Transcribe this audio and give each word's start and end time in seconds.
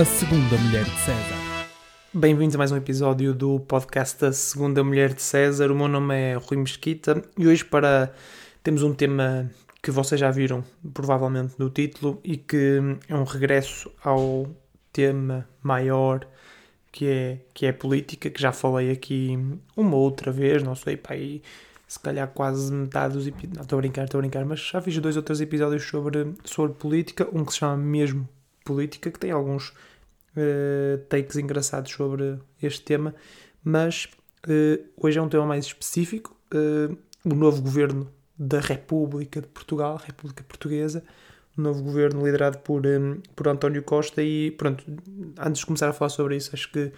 A 0.00 0.04
Segunda 0.06 0.56
Mulher 0.56 0.84
de 0.84 0.98
César. 0.98 1.68
Bem-vindos 2.14 2.54
a 2.54 2.58
mais 2.58 2.72
um 2.72 2.76
episódio 2.78 3.34
do 3.34 3.60
podcast 3.60 4.24
A 4.24 4.32
Segunda 4.32 4.82
Mulher 4.82 5.12
de 5.12 5.20
César. 5.20 5.70
O 5.70 5.74
meu 5.74 5.88
nome 5.88 6.14
é 6.14 6.34
Rui 6.36 6.56
Mesquita 6.56 7.22
e 7.36 7.46
hoje 7.46 7.62
para 7.66 8.10
temos 8.62 8.82
um 8.82 8.94
tema 8.94 9.50
que 9.82 9.90
vocês 9.90 10.18
já 10.18 10.30
viram 10.30 10.64
provavelmente 10.94 11.52
no 11.58 11.68
título 11.68 12.18
e 12.24 12.38
que 12.38 12.80
é 13.10 13.14
um 13.14 13.24
regresso 13.24 13.92
ao 14.02 14.46
tema 14.90 15.46
maior 15.62 16.26
que 16.90 17.06
é, 17.06 17.38
que 17.52 17.66
é 17.66 17.72
política, 17.72 18.30
que 18.30 18.40
já 18.40 18.52
falei 18.52 18.90
aqui 18.90 19.38
uma 19.76 19.96
outra 19.96 20.32
vez, 20.32 20.62
não 20.62 20.74
sei, 20.74 20.96
para 20.96 21.14
aí 21.14 21.42
se 21.86 22.00
calhar 22.00 22.26
quase 22.28 22.72
metade 22.72 23.12
dos 23.12 23.26
episódios. 23.26 23.54
Não, 23.54 23.62
estou 23.64 23.76
a 23.78 23.82
brincar, 23.82 24.04
estou 24.04 24.18
a 24.18 24.22
brincar, 24.22 24.46
mas 24.46 24.60
já 24.60 24.80
fiz 24.80 24.96
dois 24.96 25.18
ou 25.18 25.22
três 25.22 25.42
episódios 25.42 25.84
sobre, 25.84 26.32
sobre 26.42 26.74
política, 26.78 27.28
um 27.34 27.44
que 27.44 27.52
se 27.52 27.58
chama 27.58 27.76
mesmo 27.76 28.26
Política, 28.64 29.10
que 29.10 29.18
tem 29.18 29.30
alguns 29.30 29.72
uh, 30.36 30.98
takes 31.08 31.36
engraçados 31.36 31.92
sobre 31.92 32.38
este 32.62 32.82
tema, 32.82 33.14
mas 33.62 34.08
uh, 34.46 34.84
hoje 34.96 35.18
é 35.18 35.22
um 35.22 35.28
tema 35.28 35.46
mais 35.46 35.66
específico. 35.66 36.36
Uh, 36.52 36.96
o 37.24 37.34
novo 37.34 37.62
governo 37.62 38.10
da 38.38 38.60
República 38.60 39.40
de 39.40 39.46
Portugal, 39.48 40.00
República 40.02 40.42
Portuguesa, 40.44 41.04
o 41.56 41.60
novo 41.60 41.82
governo 41.82 42.24
liderado 42.24 42.58
por, 42.58 42.86
um, 42.86 43.20
por 43.36 43.48
António 43.48 43.82
Costa. 43.82 44.22
E 44.22 44.50
pronto, 44.52 44.84
antes 45.38 45.60
de 45.60 45.66
começar 45.66 45.88
a 45.88 45.92
falar 45.92 46.08
sobre 46.08 46.36
isso, 46.36 46.50
acho 46.54 46.70
que 46.72 46.92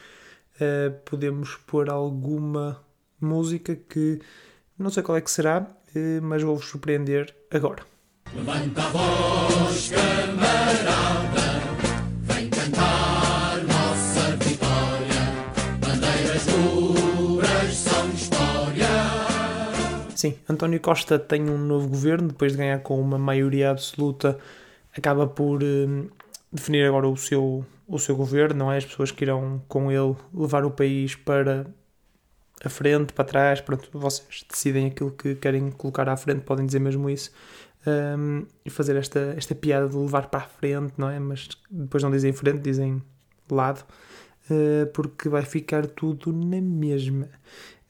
podemos 1.06 1.56
pôr 1.66 1.90
alguma 1.90 2.80
música 3.20 3.74
que 3.74 4.20
não 4.78 4.90
sei 4.90 5.02
qual 5.02 5.18
é 5.18 5.20
que 5.20 5.30
será, 5.30 5.66
mas 6.22 6.40
vou-vos 6.42 6.66
surpreender 6.66 7.34
agora. 7.50 7.82
Levanta 8.32 8.82
a 8.82 8.88
voz, 8.90 9.90
camarada. 9.90 11.31
Sim, 20.22 20.38
António 20.48 20.78
Costa 20.78 21.18
tem 21.18 21.50
um 21.50 21.58
novo 21.58 21.88
governo, 21.88 22.28
depois 22.28 22.52
de 22.52 22.58
ganhar 22.58 22.78
com 22.78 23.00
uma 23.00 23.18
maioria 23.18 23.72
absoluta, 23.72 24.38
acaba 24.96 25.26
por 25.26 25.60
uh, 25.64 26.10
definir 26.52 26.86
agora 26.86 27.08
o 27.08 27.16
seu, 27.16 27.66
o 27.88 27.98
seu 27.98 28.14
governo, 28.14 28.56
não 28.56 28.70
é? 28.70 28.76
As 28.76 28.84
pessoas 28.84 29.10
que 29.10 29.24
irão 29.24 29.60
com 29.66 29.90
ele 29.90 30.14
levar 30.32 30.64
o 30.64 30.70
país 30.70 31.16
para 31.16 31.66
a 32.64 32.68
frente, 32.68 33.12
para 33.12 33.24
trás, 33.24 33.60
pronto, 33.60 33.88
vocês 33.92 34.46
decidem 34.48 34.86
aquilo 34.86 35.10
que 35.10 35.34
querem 35.34 35.72
colocar 35.72 36.08
à 36.08 36.16
frente, 36.16 36.42
podem 36.42 36.66
dizer 36.66 36.78
mesmo 36.78 37.10
isso. 37.10 37.32
Um, 37.84 38.46
e 38.64 38.70
fazer 38.70 38.94
esta, 38.94 39.34
esta 39.36 39.56
piada 39.56 39.88
de 39.88 39.96
levar 39.96 40.28
para 40.28 40.44
a 40.44 40.46
frente, 40.46 40.92
não 40.96 41.10
é? 41.10 41.18
Mas 41.18 41.48
depois 41.68 42.00
não 42.00 42.12
dizem 42.12 42.32
frente, 42.32 42.60
dizem 42.60 43.02
lado, 43.50 43.84
uh, 44.48 44.86
porque 44.92 45.28
vai 45.28 45.42
ficar 45.42 45.84
tudo 45.84 46.32
na 46.32 46.60
mesma. 46.60 47.28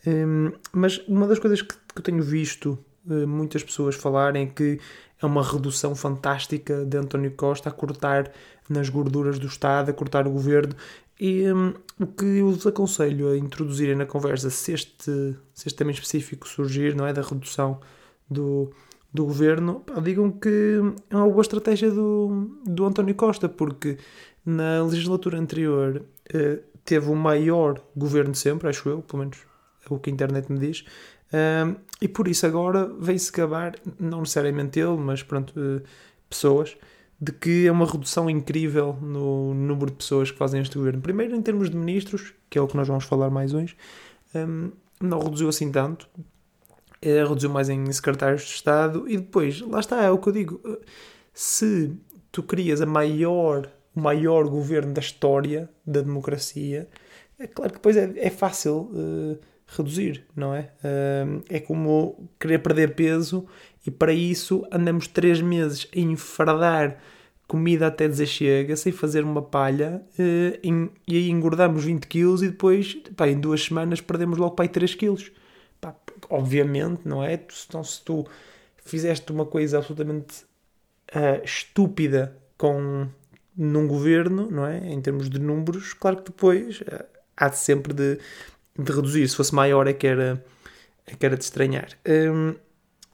Um, 0.06 0.52
mas 0.72 0.98
uma 1.06 1.28
das 1.28 1.38
coisas 1.38 1.62
que, 1.62 1.74
que 1.94 2.00
eu 2.00 2.02
tenho 2.02 2.22
visto 2.22 2.78
uh, 3.06 3.26
muitas 3.26 3.62
pessoas 3.62 3.94
falarem 3.94 4.44
é 4.44 4.46
que 4.46 4.80
é 5.20 5.26
uma 5.26 5.42
redução 5.42 5.94
fantástica 5.94 6.84
de 6.84 6.96
António 6.96 7.30
Costa 7.32 7.68
a 7.68 7.72
cortar 7.72 8.30
nas 8.68 8.88
gorduras 8.88 9.38
do 9.38 9.46
Estado, 9.46 9.90
a 9.90 9.92
cortar 9.92 10.26
o 10.26 10.30
governo. 10.30 10.74
E 11.20 11.50
um, 11.52 11.74
o 12.00 12.06
que 12.06 12.24
eu 12.24 12.50
vos 12.50 12.66
aconselho 12.66 13.30
a 13.30 13.38
introduzirem 13.38 13.94
na 13.94 14.06
conversa, 14.06 14.50
se 14.50 14.72
este, 14.72 15.36
se 15.54 15.68
este 15.68 15.74
tema 15.74 15.92
específico 15.92 16.48
surgir, 16.48 16.96
não 16.96 17.06
é? 17.06 17.12
Da 17.12 17.22
redução 17.22 17.78
do, 18.28 18.72
do 19.12 19.24
governo, 19.24 19.84
digam 20.02 20.32
que 20.32 20.80
é 21.10 21.16
uma 21.16 21.28
boa 21.28 21.42
estratégia 21.42 21.90
do, 21.90 22.58
do 22.66 22.84
António 22.84 23.14
Costa, 23.14 23.48
porque 23.48 23.98
na 24.44 24.82
legislatura 24.82 25.38
anterior 25.38 26.02
uh, 26.34 26.62
teve 26.84 27.08
o 27.08 27.14
maior 27.14 27.80
governo 27.96 28.32
de 28.32 28.38
sempre, 28.38 28.68
acho 28.68 28.88
eu, 28.88 29.02
pelo 29.02 29.20
menos 29.20 29.38
o 29.88 29.98
que 29.98 30.10
a 30.10 30.12
internet 30.12 30.50
me 30.50 30.58
diz. 30.58 30.84
Um, 31.32 31.76
e 32.00 32.08
por 32.08 32.28
isso 32.28 32.46
agora 32.46 32.86
vem-se 32.98 33.32
gabar, 33.32 33.74
não 33.98 34.20
necessariamente 34.20 34.78
ele, 34.78 34.96
mas 34.96 35.22
pronto, 35.22 35.52
uh, 35.58 35.82
pessoas, 36.28 36.76
de 37.20 37.32
que 37.32 37.66
é 37.66 37.72
uma 37.72 37.86
redução 37.86 38.28
incrível 38.28 38.98
no 39.00 39.54
número 39.54 39.86
de 39.86 39.96
pessoas 39.96 40.30
que 40.30 40.36
fazem 40.36 40.60
este 40.60 40.76
governo. 40.76 41.00
Primeiro, 41.00 41.34
em 41.34 41.40
termos 41.40 41.70
de 41.70 41.76
ministros, 41.76 42.34
que 42.50 42.58
é 42.58 42.60
o 42.60 42.66
que 42.66 42.76
nós 42.76 42.88
vamos 42.88 43.04
falar 43.04 43.30
mais 43.30 43.54
hoje, 43.54 43.76
um, 44.34 44.72
não 45.00 45.20
reduziu 45.20 45.48
assim 45.48 45.70
tanto, 45.70 46.08
uh, 46.18 47.28
reduziu 47.28 47.48
mais 47.48 47.68
em 47.68 47.90
secretários 47.92 48.42
de 48.42 48.50
Estado, 48.50 49.08
e 49.08 49.16
depois, 49.16 49.60
lá 49.60 49.80
está, 49.80 50.02
é 50.02 50.10
o 50.10 50.18
que 50.18 50.28
eu 50.28 50.32
digo, 50.32 50.60
uh, 50.64 50.80
se 51.32 51.96
tu 52.30 52.42
crias 52.42 52.80
a 52.80 52.86
maior, 52.86 53.70
o 53.94 54.00
maior 54.00 54.48
governo 54.48 54.92
da 54.92 55.00
história 55.00 55.70
da 55.86 56.00
democracia, 56.00 56.88
é 57.38 57.46
claro 57.46 57.72
que 57.72 57.78
depois 57.78 57.96
é, 57.96 58.12
é 58.16 58.30
fácil 58.30 58.90
uh, 58.92 59.38
reduzir, 59.76 60.24
não 60.36 60.54
é? 60.54 60.70
é 61.48 61.60
como 61.60 62.28
querer 62.38 62.58
perder 62.58 62.94
peso 62.94 63.46
e 63.86 63.90
para 63.90 64.12
isso 64.12 64.66
andamos 64.70 65.06
três 65.06 65.40
meses 65.40 65.88
a 65.94 65.98
enfardar 65.98 66.98
comida 67.52 67.88
até 67.88 68.08
dizer 68.08 68.24
chega, 68.24 68.74
sem 68.76 68.90
fazer 68.92 69.22
uma 69.24 69.42
palha, 69.42 70.02
eh, 70.18 70.58
e 71.06 71.16
aí 71.16 71.28
engordamos 71.28 71.84
20 71.84 72.06
quilos 72.06 72.42
e 72.42 72.48
depois, 72.48 72.94
pá, 73.14 73.28
em 73.28 73.38
duas 73.38 73.62
semanas 73.62 74.00
perdemos 74.00 74.38
logo 74.38 74.54
para 74.54 74.64
aí 74.64 74.70
3 74.70 74.94
quilos. 74.94 75.30
Pá, 75.78 75.94
obviamente, 76.30 77.06
não 77.06 77.22
é? 77.22 77.34
Então, 77.34 77.84
se 77.84 78.02
tu 78.02 78.24
fizeste 78.82 79.30
uma 79.30 79.44
coisa 79.44 79.76
absolutamente 79.76 80.44
uh, 81.14 81.44
estúpida 81.44 82.34
com 82.56 83.06
num 83.54 83.86
governo, 83.86 84.50
não 84.50 84.66
é? 84.66 84.78
Em 84.90 85.00
termos 85.02 85.28
de 85.28 85.38
números, 85.38 85.92
claro 85.92 86.16
que 86.18 86.30
depois 86.30 86.80
uh, 86.80 87.04
há 87.36 87.52
sempre 87.52 87.92
de 87.92 88.18
de 88.78 88.92
reduzir. 88.92 89.28
Se 89.28 89.36
fosse 89.36 89.54
maior 89.54 89.86
é 89.86 89.92
que 89.92 90.06
era, 90.06 90.44
é 91.06 91.14
que 91.14 91.24
era 91.24 91.36
de 91.36 91.44
estranhar. 91.44 91.88
Um, 92.06 92.54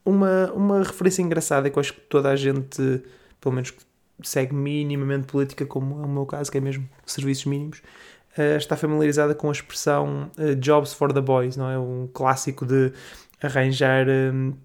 uma, 0.04 0.52
uma 0.52 0.82
referência 0.82 1.22
engraçada 1.22 1.68
que 1.68 1.78
eu 1.78 1.80
acho 1.80 1.94
que 1.94 2.00
toda 2.00 2.30
a 2.30 2.36
gente, 2.36 3.02
pelo 3.40 3.54
menos 3.54 3.74
segue 4.22 4.54
minimamente 4.54 5.26
política, 5.26 5.66
como 5.66 6.02
é 6.02 6.06
o 6.06 6.08
meu 6.08 6.26
caso, 6.26 6.50
que 6.50 6.58
é 6.58 6.60
mesmo 6.60 6.88
serviços 7.06 7.44
mínimos, 7.44 7.82
uh, 8.36 8.56
está 8.56 8.76
familiarizada 8.76 9.34
com 9.34 9.48
a 9.48 9.52
expressão 9.52 10.30
uh, 10.38 10.54
Jobs 10.56 10.94
for 10.94 11.12
the 11.12 11.20
Boys, 11.20 11.56
não 11.56 11.70
é? 11.70 11.78
Um 11.78 12.08
clássico 12.12 12.64
de 12.64 12.92
arranjar 13.42 14.06
uh, 14.08 14.56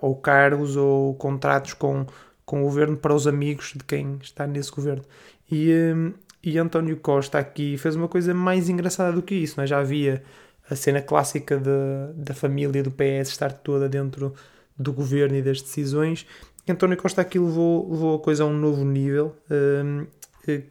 ou 0.00 0.16
cargos 0.16 0.76
ou 0.76 1.14
contratos 1.14 1.74
com, 1.74 2.06
com 2.44 2.62
o 2.62 2.64
governo 2.64 2.96
para 2.96 3.14
os 3.14 3.26
amigos 3.26 3.72
de 3.76 3.84
quem 3.84 4.18
está 4.20 4.46
nesse 4.46 4.70
governo. 4.70 5.04
E, 5.50 5.72
um, 5.94 6.12
e 6.42 6.58
António 6.58 6.96
Costa 6.96 7.38
aqui 7.38 7.76
fez 7.76 7.94
uma 7.94 8.08
coisa 8.08 8.34
mais 8.34 8.68
engraçada 8.68 9.12
do 9.12 9.22
que 9.22 9.34
isso, 9.34 9.54
não 9.56 9.64
é? 9.64 9.66
já 9.66 9.78
havia 9.78 10.22
a 10.68 10.74
cena 10.74 11.00
clássica 11.00 11.56
de, 11.56 12.14
da 12.14 12.34
família 12.34 12.82
do 12.82 12.90
PS 12.90 13.28
estar 13.28 13.52
toda 13.52 13.88
dentro 13.88 14.34
do 14.76 14.92
governo 14.92 15.36
e 15.36 15.42
das 15.42 15.60
decisões. 15.60 16.26
António 16.68 16.96
Costa 16.96 17.20
aqui 17.20 17.38
levou, 17.38 17.90
levou 17.90 18.16
a 18.16 18.18
coisa 18.18 18.44
a 18.44 18.46
um 18.46 18.56
novo 18.56 18.84
nível. 18.84 19.36
Um, 19.50 20.06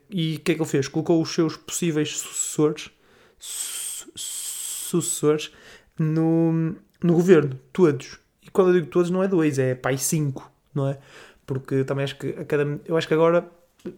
e 0.10 0.36
o 0.36 0.40
que 0.40 0.52
é 0.52 0.56
que 0.56 0.62
ele 0.62 0.70
fez? 0.70 0.88
Colocou 0.88 1.22
os 1.22 1.34
seus 1.34 1.56
possíveis 1.56 2.18
sucessores, 2.18 2.92
su 3.40 4.12
sucessores 4.16 5.52
no, 5.98 6.76
no 7.02 7.14
governo, 7.14 7.58
todos. 7.72 8.20
E 8.42 8.50
quando 8.50 8.70
eu 8.70 8.74
digo 8.74 8.88
todos, 8.88 9.10
não 9.10 9.24
é 9.24 9.28
dois, 9.28 9.58
é 9.58 9.74
pai 9.74 9.98
cinco, 9.98 10.52
não 10.74 10.90
é? 10.90 10.98
Porque 11.46 11.84
também 11.86 12.04
acho 12.04 12.18
que 12.18 12.30
a 12.30 12.44
cada. 12.44 12.80
Eu 12.86 12.98
acho 12.98 13.08
que 13.08 13.14
agora 13.14 13.50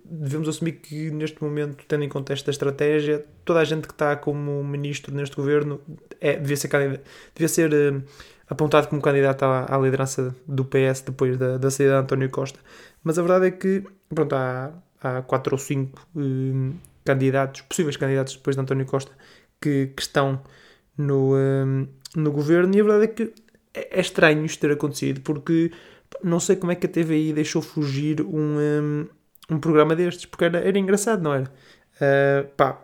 devemos 0.06 0.48
assumir 0.48 0.74
que 0.74 1.12
neste 1.12 1.42
momento, 1.44 1.84
tendo 1.88 2.04
em 2.04 2.10
conta 2.10 2.34
esta 2.34 2.52
estratégia, 2.52 3.26
toda 3.44 3.60
a 3.60 3.64
gente 3.64 3.88
que 3.88 3.94
está 3.94 4.16
como 4.16 4.64
ministro 4.64 5.14
neste 5.14 5.36
governo 5.36 5.82
é, 6.22 6.38
devia 6.38 6.58
ser, 6.58 6.70
devia 7.36 7.48
ser 7.50 7.74
uh, 7.74 8.04
apontado 8.48 8.88
como 8.88 9.02
candidato 9.02 9.44
à, 9.44 9.76
à, 9.76 9.78
liderança 9.78 10.36
do 10.48 10.64
PS 10.66 11.02
depois 11.02 11.38
da, 11.38 11.58
da 11.58 11.70
saída 11.70 11.94
de 11.94 12.00
António 12.00 12.30
Costa. 12.30 12.60
Mas 13.04 13.18
a 13.20 13.22
verdade 13.22 13.48
é 13.48 13.52
que 13.52 13.84
pronto, 14.10 14.34
há, 14.34 14.72
há 15.02 15.22
quatro 15.24 15.54
ou 15.54 15.60
cinco 15.60 16.08
uh, 16.16 16.74
candidatos, 17.04 17.62
possíveis 17.62 17.98
candidatos 17.98 18.36
depois 18.36 18.56
de 18.56 18.62
António 18.62 18.86
Costa, 18.86 19.12
que, 19.62 19.88
que 19.88 20.02
estão 20.02 20.42
no, 20.98 21.34
uh, 21.34 21.88
no 22.16 22.32
governo, 22.32 22.74
e 22.76 22.80
a 22.80 22.84
verdade 22.84 23.04
é 23.06 23.08
que 23.08 23.34
é, 23.74 24.00
é 24.00 24.02
estranho 24.02 24.46
isto 24.46 24.60
ter 24.62 24.72
acontecido, 24.72 25.22
porque 25.22 25.72
não 26.24 26.40
sei 26.40 26.56
como 26.56 26.72
é 26.72 26.76
que 26.76 26.86
a 26.86 26.90
TVI 26.90 27.34
deixou 27.34 27.62
fugir 27.62 28.22
um 28.22 28.60
um 28.60 29.08
programa 29.60 29.96
destes, 29.96 30.26
porque 30.26 30.46
era, 30.46 30.60
era 30.60 30.78
engraçado, 30.78 31.22
não 31.22 31.34
era? 31.34 31.52
Uh, 31.96 32.48
pá, 32.58 32.80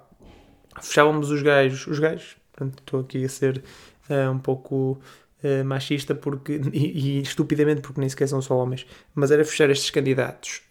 fechávamos 0.81 1.31
os 1.31 1.41
gajos, 1.41 1.87
os 1.87 1.99
gajos, 1.99 2.37
portanto, 2.51 2.79
estou 2.79 2.99
aqui 3.01 3.25
a 3.25 3.29
ser 3.29 3.63
uh, 4.09 4.31
um 4.31 4.39
pouco 4.39 5.01
uh, 5.43 5.65
machista 5.65 6.13
porque, 6.13 6.61
e, 6.71 7.17
e, 7.17 7.21
estupidamente 7.21 7.81
porque 7.81 7.99
nem 7.99 8.09
sequer 8.09 8.27
são 8.27 8.41
só 8.41 8.57
homens, 8.57 8.85
mas 9.15 9.31
era 9.31 9.43
fechar 9.43 9.69
estes 9.69 9.89
candidatos 9.89 10.61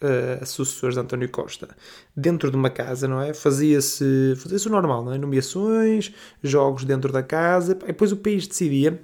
a 0.40 0.46
sucessores 0.46 0.94
de 0.94 1.00
António 1.00 1.28
Costa 1.28 1.68
dentro 2.16 2.50
de 2.50 2.56
uma 2.56 2.70
casa, 2.70 3.08
não 3.08 3.20
é? 3.20 3.34
Fazia-se 3.34 4.34
fazia 4.36 4.68
o 4.68 4.72
normal, 4.72 5.04
não 5.04 5.12
é? 5.12 5.18
Nomeações, 5.18 6.14
jogos 6.42 6.84
dentro 6.84 7.12
da 7.12 7.22
casa, 7.22 7.72
e 7.72 7.86
depois 7.88 8.12
o 8.12 8.16
país 8.16 8.46
decidia. 8.46 9.02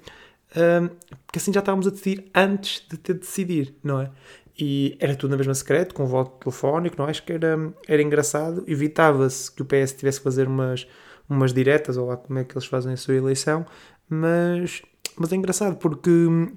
porque 1.27 1.39
assim 1.39 1.53
já 1.53 1.61
estávamos 1.61 1.87
a 1.87 1.91
decidir 1.91 2.31
antes 2.35 2.87
de 2.89 2.97
ter 2.97 3.15
de 3.15 3.21
decidir, 3.21 3.75
não 3.83 4.01
é? 4.01 4.11
E 4.59 4.97
era 5.01 5.17
tudo 5.17 5.33
na 5.33 5.37
mesma 5.37 5.55
secreto, 5.55 5.95
com 5.95 6.07
voto 6.07 6.39
telefónico, 6.39 6.97
não 6.99 7.07
é? 7.07 7.11
acho 7.11 7.25
que 7.25 7.33
era, 7.33 7.73
era 7.89 8.03
engraçado, 8.03 8.65
evitava-se 8.67 9.51
que 9.51 9.63
o 9.63 9.65
PS 9.65 9.93
tivesse 9.93 10.19
que 10.19 10.25
fazer 10.25 10.47
umas, 10.47 10.87
umas 11.29 11.53
diretas, 11.53 11.97
ou 11.97 12.07
lá 12.07 12.17
como 12.17 12.39
é 12.39 12.45
que 12.45 12.55
eles 12.55 12.67
fazem 12.67 12.93
a 12.93 12.97
sua 12.97 13.15
eleição, 13.15 13.67
mas, 14.09 14.83
mas 15.17 15.33
é 15.33 15.37
engraçado 15.37 15.77
porque 15.77 16.11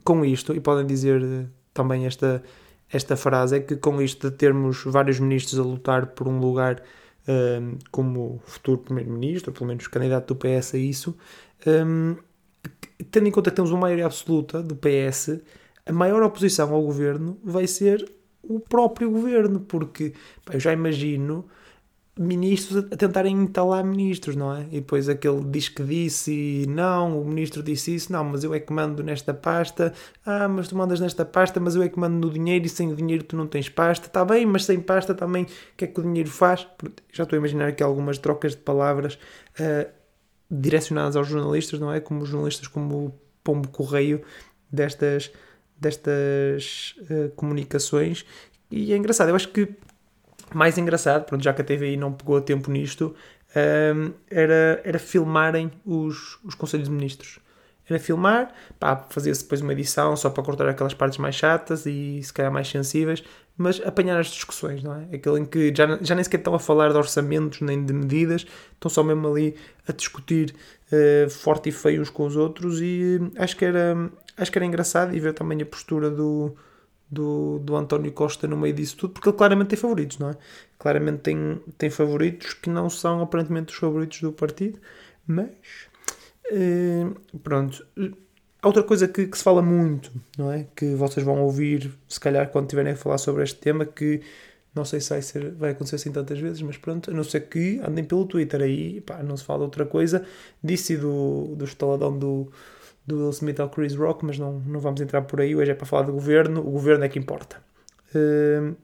com 0.03 0.23
isto, 0.23 0.53
e 0.53 0.59
podem 0.59 0.85
dizer 0.85 1.21
eh, 1.23 1.45
também 1.73 2.05
esta, 2.05 2.43
esta 2.91 3.17
frase, 3.17 3.57
é 3.57 3.59
que 3.59 3.75
com 3.75 4.01
isto 4.01 4.29
de 4.29 4.35
termos 4.35 4.83
vários 4.85 5.19
ministros 5.19 5.59
a 5.59 5.63
lutar 5.63 6.07
por 6.07 6.27
um 6.27 6.39
lugar 6.39 6.83
um, 7.27 7.77
como 7.91 8.39
futuro 8.45 8.79
primeiro-ministro, 8.79 9.51
pelo 9.51 9.67
menos 9.67 9.87
candidato 9.87 10.33
do 10.33 10.35
PS 10.35 10.75
a 10.75 10.77
isso, 10.77 11.17
um, 11.65 12.15
tendo 13.11 13.27
em 13.27 13.31
conta 13.31 13.49
que 13.49 13.55
temos 13.55 13.71
uma 13.71 13.81
maioria 13.81 14.05
absoluta 14.05 14.61
do 14.61 14.75
PS, 14.75 15.39
a 15.87 15.93
maior 15.93 16.21
oposição 16.23 16.73
ao 16.73 16.81
governo 16.81 17.39
vai 17.43 17.67
ser 17.67 18.09
o 18.43 18.59
próprio 18.59 19.09
governo, 19.09 19.59
porque 19.61 20.13
pá, 20.45 20.53
eu 20.53 20.59
já 20.59 20.73
imagino 20.73 21.45
ministros 22.19 22.85
a 22.91 22.97
tentarem 22.97 23.35
entalar 23.35 23.83
ministros, 23.83 24.35
não 24.35 24.53
é? 24.53 24.63
E 24.71 24.79
depois 24.79 25.07
aquele 25.07 25.43
diz 25.43 25.69
que 25.69 25.83
disse 25.83 26.31
e 26.31 26.65
não, 26.67 27.21
o 27.21 27.25
ministro 27.25 27.61
disse 27.61 27.93
isso, 27.93 28.11
não, 28.11 28.23
mas 28.23 28.43
eu 28.43 28.53
é 28.53 28.59
que 28.59 28.73
mando 28.73 29.03
nesta 29.03 29.33
pasta, 29.33 29.93
ah, 30.25 30.47
mas 30.47 30.67
tu 30.67 30.75
mandas 30.75 30.99
nesta 30.99 31.23
pasta, 31.23 31.59
mas 31.59 31.75
eu 31.75 31.83
é 31.83 31.89
que 31.89 31.99
mando 31.99 32.27
no 32.27 32.33
dinheiro 32.33 32.65
e 32.65 32.69
sem 32.69 32.91
o 32.91 32.95
dinheiro 32.95 33.23
tu 33.23 33.35
não 33.35 33.45
tens 33.45 33.69
pasta, 33.69 34.07
está 34.07 34.25
bem, 34.25 34.45
mas 34.45 34.65
sem 34.65 34.79
pasta 34.79 35.13
também, 35.13 35.43
o 35.43 35.47
que 35.77 35.85
é 35.85 35.87
que 35.87 35.99
o 35.99 36.03
dinheiro 36.03 36.29
faz? 36.29 36.67
Já 37.13 37.23
estou 37.23 37.37
a 37.37 37.39
imaginar 37.39 37.67
aqui 37.67 37.83
algumas 37.83 38.17
trocas 38.17 38.53
de 38.53 38.61
palavras 38.61 39.19
uh, 39.59 39.87
direcionadas 40.49 41.15
aos 41.15 41.27
jornalistas, 41.27 41.79
não 41.79 41.91
é? 41.91 41.99
Como 41.99 42.25
jornalistas 42.25 42.67
como 42.67 43.07
o 43.07 43.13
Pombo 43.43 43.67
Correio 43.69 44.21
destas, 44.71 45.31
destas 45.79 46.95
uh, 47.09 47.29
comunicações. 47.35 48.25
E 48.69 48.93
é 48.93 48.97
engraçado, 48.97 49.29
eu 49.29 49.35
acho 49.35 49.49
que 49.49 49.69
mais 50.53 50.77
engraçado, 50.77 51.25
pronto, 51.25 51.43
já 51.43 51.53
que 51.53 51.61
a 51.61 51.65
TVI 51.65 51.97
não 51.97 52.13
pegou 52.13 52.39
tempo 52.41 52.71
nisto, 52.71 53.15
um, 53.55 54.13
era, 54.29 54.81
era 54.83 54.99
filmarem 54.99 55.71
os, 55.85 56.39
os 56.43 56.55
Conselhos 56.55 56.87
de 56.87 56.93
Ministros. 56.93 57.39
Era 57.89 57.99
filmar, 57.99 58.53
fazia-se 59.09 59.43
depois 59.43 59.61
uma 59.61 59.71
edição 59.71 60.15
só 60.17 60.29
para 60.29 60.43
cortar 60.43 60.67
aquelas 60.67 60.93
partes 60.93 61.17
mais 61.17 61.35
chatas 61.35 61.85
e 61.85 62.21
se 62.21 62.33
calhar 62.33 62.51
mais 62.51 62.67
sensíveis, 62.67 63.23
mas 63.57 63.81
apanhar 63.83 64.19
as 64.19 64.27
discussões, 64.27 64.83
não 64.83 64.93
é? 64.93 65.15
Aquele 65.15 65.39
em 65.39 65.45
que 65.45 65.73
já, 65.75 65.97
já 65.99 66.13
nem 66.13 66.23
sequer 66.23 66.37
estão 66.37 66.53
a 66.53 66.59
falar 66.59 66.91
de 66.91 66.97
orçamentos 66.97 67.59
nem 67.61 67.83
de 67.83 67.91
medidas, 67.91 68.45
estão 68.73 68.89
só 68.89 69.03
mesmo 69.03 69.27
ali 69.27 69.55
a 69.87 69.91
discutir 69.91 70.53
uh, 70.91 71.29
forte 71.29 71.69
e 71.69 71.71
feio 71.71 72.01
uns 72.01 72.09
com 72.11 72.27
os 72.27 72.35
outros 72.35 72.79
e 72.81 73.19
uh, 73.19 73.31
acho 73.41 73.57
que 73.57 73.65
era, 73.65 74.11
acho 74.37 74.51
que 74.51 74.57
era 74.57 74.65
engraçado 74.65 75.15
e 75.15 75.19
ver 75.19 75.33
também 75.33 75.59
a 75.61 75.65
postura 75.65 76.11
do, 76.11 76.55
do, 77.09 77.57
do 77.59 77.75
António 77.75 78.11
Costa 78.11 78.47
no 78.47 78.55
meio 78.55 78.75
disso 78.75 78.95
tudo, 78.97 79.13
porque 79.13 79.29
ele 79.29 79.37
claramente 79.37 79.69
tem 79.69 79.79
favoritos, 79.79 80.19
não 80.19 80.29
é? 80.29 80.37
Claramente 80.77 81.21
tem, 81.21 81.59
tem 81.79 81.89
favoritos 81.89 82.53
que 82.53 82.69
não 82.69 82.89
são 82.91 83.21
aparentemente 83.21 83.73
os 83.73 83.79
favoritos 83.79 84.21
do 84.21 84.31
partido, 84.31 84.79
mas 85.25 85.49
uh, 86.51 87.39
pronto. 87.39 87.83
Outra 88.63 88.83
coisa 88.83 89.07
que, 89.07 89.27
que, 89.27 89.37
se 89.37 89.43
fala 89.43 89.61
muito, 89.61 90.11
não 90.37 90.51
é? 90.51 90.65
Que 90.75 90.95
vocês 90.95 91.25
vão 91.25 91.41
ouvir, 91.41 91.91
se 92.07 92.19
calhar, 92.19 92.49
quando 92.49 92.67
tiverem 92.67 92.93
a 92.93 92.95
falar 92.95 93.17
sobre 93.17 93.43
este 93.43 93.59
tema, 93.59 93.85
que 93.85 94.21
não 94.73 94.85
sei 94.85 94.99
se 94.99 95.09
vai, 95.09 95.21
ser, 95.21 95.51
vai 95.51 95.71
acontecer 95.71 95.95
assim 95.95 96.11
tantas 96.11 96.39
vezes, 96.39 96.61
mas 96.61 96.77
pronto, 96.77 97.09
a 97.11 97.13
não 97.13 97.23
ser 97.23 97.41
que 97.41 97.79
andem 97.83 98.03
pelo 98.03 98.25
Twitter 98.25 98.61
aí, 98.61 99.01
pá, 99.01 99.21
não 99.23 99.35
se 99.35 99.43
fala 99.43 99.63
outra 99.63 99.85
coisa, 99.85 100.23
disse 100.63 100.95
do, 100.97 101.55
do 101.55 101.65
estaladão 101.65 102.17
do, 102.17 102.51
do 103.05 103.17
Will 103.17 103.29
Smith 103.31 103.59
ao 103.59 103.69
Chris 103.69 103.95
Rock, 103.95 104.25
mas 104.25 104.37
não, 104.37 104.59
não 104.59 104.79
vamos 104.79 105.01
entrar 105.01 105.21
por 105.23 105.41
aí. 105.41 105.55
Hoje 105.55 105.71
é 105.71 105.73
para 105.73 105.85
falar 105.85 106.03
do 106.03 106.13
governo, 106.13 106.61
o 106.61 106.71
governo 106.71 107.05
é 107.05 107.09
que 107.09 107.17
importa. 107.17 107.57
Uh, 108.13 108.75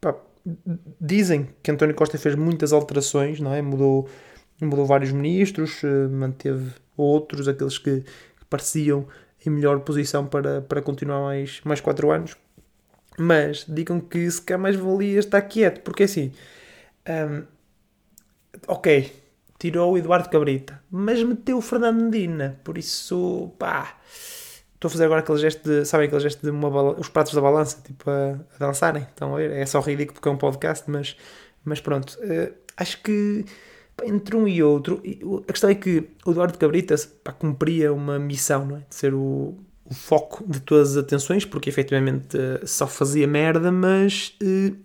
pá, 0.00 0.16
dizem 1.00 1.48
que 1.62 1.70
António 1.70 1.94
Costa 1.94 2.16
fez 2.16 2.34
muitas 2.34 2.72
alterações, 2.72 3.40
não 3.40 3.52
é? 3.52 3.60
Mudou, 3.60 4.08
mudou 4.60 4.86
vários 4.86 5.12
ministros, 5.12 5.82
uh, 5.82 6.08
manteve 6.10 6.72
outros, 6.96 7.48
aqueles 7.48 7.76
que, 7.76 8.00
que, 8.00 8.06
pareciam 8.52 9.08
em 9.44 9.50
melhor 9.50 9.80
posição 9.80 10.26
para, 10.26 10.60
para 10.60 10.82
continuar 10.82 11.22
mais, 11.22 11.62
mais 11.64 11.80
quatro 11.80 12.10
anos. 12.10 12.36
Mas 13.18 13.64
digam 13.66 13.98
que 13.98 14.30
se 14.30 14.42
quer 14.42 14.58
mais 14.58 14.76
valia 14.76 15.18
estar 15.18 15.40
quieto, 15.42 15.80
porque 15.80 16.02
assim, 16.02 16.32
um, 17.08 17.44
ok, 18.68 19.10
tirou 19.58 19.92
o 19.92 19.98
Eduardo 19.98 20.28
Cabrita, 20.28 20.82
mas 20.90 21.22
meteu 21.22 21.58
o 21.58 21.60
Fernando 21.62 22.02
Medina, 22.04 22.60
por 22.62 22.76
isso, 22.76 23.52
pá, 23.58 23.96
estou 24.74 24.88
a 24.88 24.90
fazer 24.90 25.04
agora 25.04 25.20
aquele 25.20 25.38
gesto 25.38 25.62
de, 25.62 25.84
sabem 25.84 26.06
aquele 26.06 26.22
gesto 26.22 26.42
de 26.42 26.50
uma 26.50 26.98
os 26.98 27.08
pratos 27.08 27.34
da 27.34 27.40
balança, 27.40 27.78
tipo, 27.82 28.08
a, 28.10 28.38
a 28.54 28.58
dançarem, 28.58 29.06
então 29.14 29.38
é 29.38 29.64
só 29.66 29.80
ridículo 29.80 30.14
porque 30.14 30.28
é 30.28 30.32
um 30.32 30.38
podcast, 30.38 30.90
mas, 30.90 31.16
mas 31.64 31.80
pronto, 31.80 32.18
uh, 32.20 32.54
acho 32.76 33.02
que 33.02 33.44
entre 34.04 34.36
um 34.36 34.48
e 34.48 34.62
outro, 34.62 35.02
a 35.48 35.52
questão 35.52 35.70
é 35.70 35.74
que 35.74 36.08
o 36.24 36.30
Eduardo 36.30 36.58
Cabrita 36.58 36.94
pá, 37.22 37.32
cumpria 37.32 37.92
uma 37.92 38.18
missão, 38.18 38.64
não 38.66 38.76
é? 38.76 38.80
De 38.80 38.94
ser 38.94 39.14
o, 39.14 39.54
o 39.84 39.94
foco 39.94 40.44
de 40.46 40.60
todas 40.60 40.96
as 40.96 41.04
atenções, 41.04 41.44
porque 41.44 41.68
efetivamente 41.68 42.36
uh, 42.36 42.66
só 42.66 42.86
fazia 42.86 43.26
merda, 43.26 43.70
mas 43.70 44.36
uh, 44.42 44.76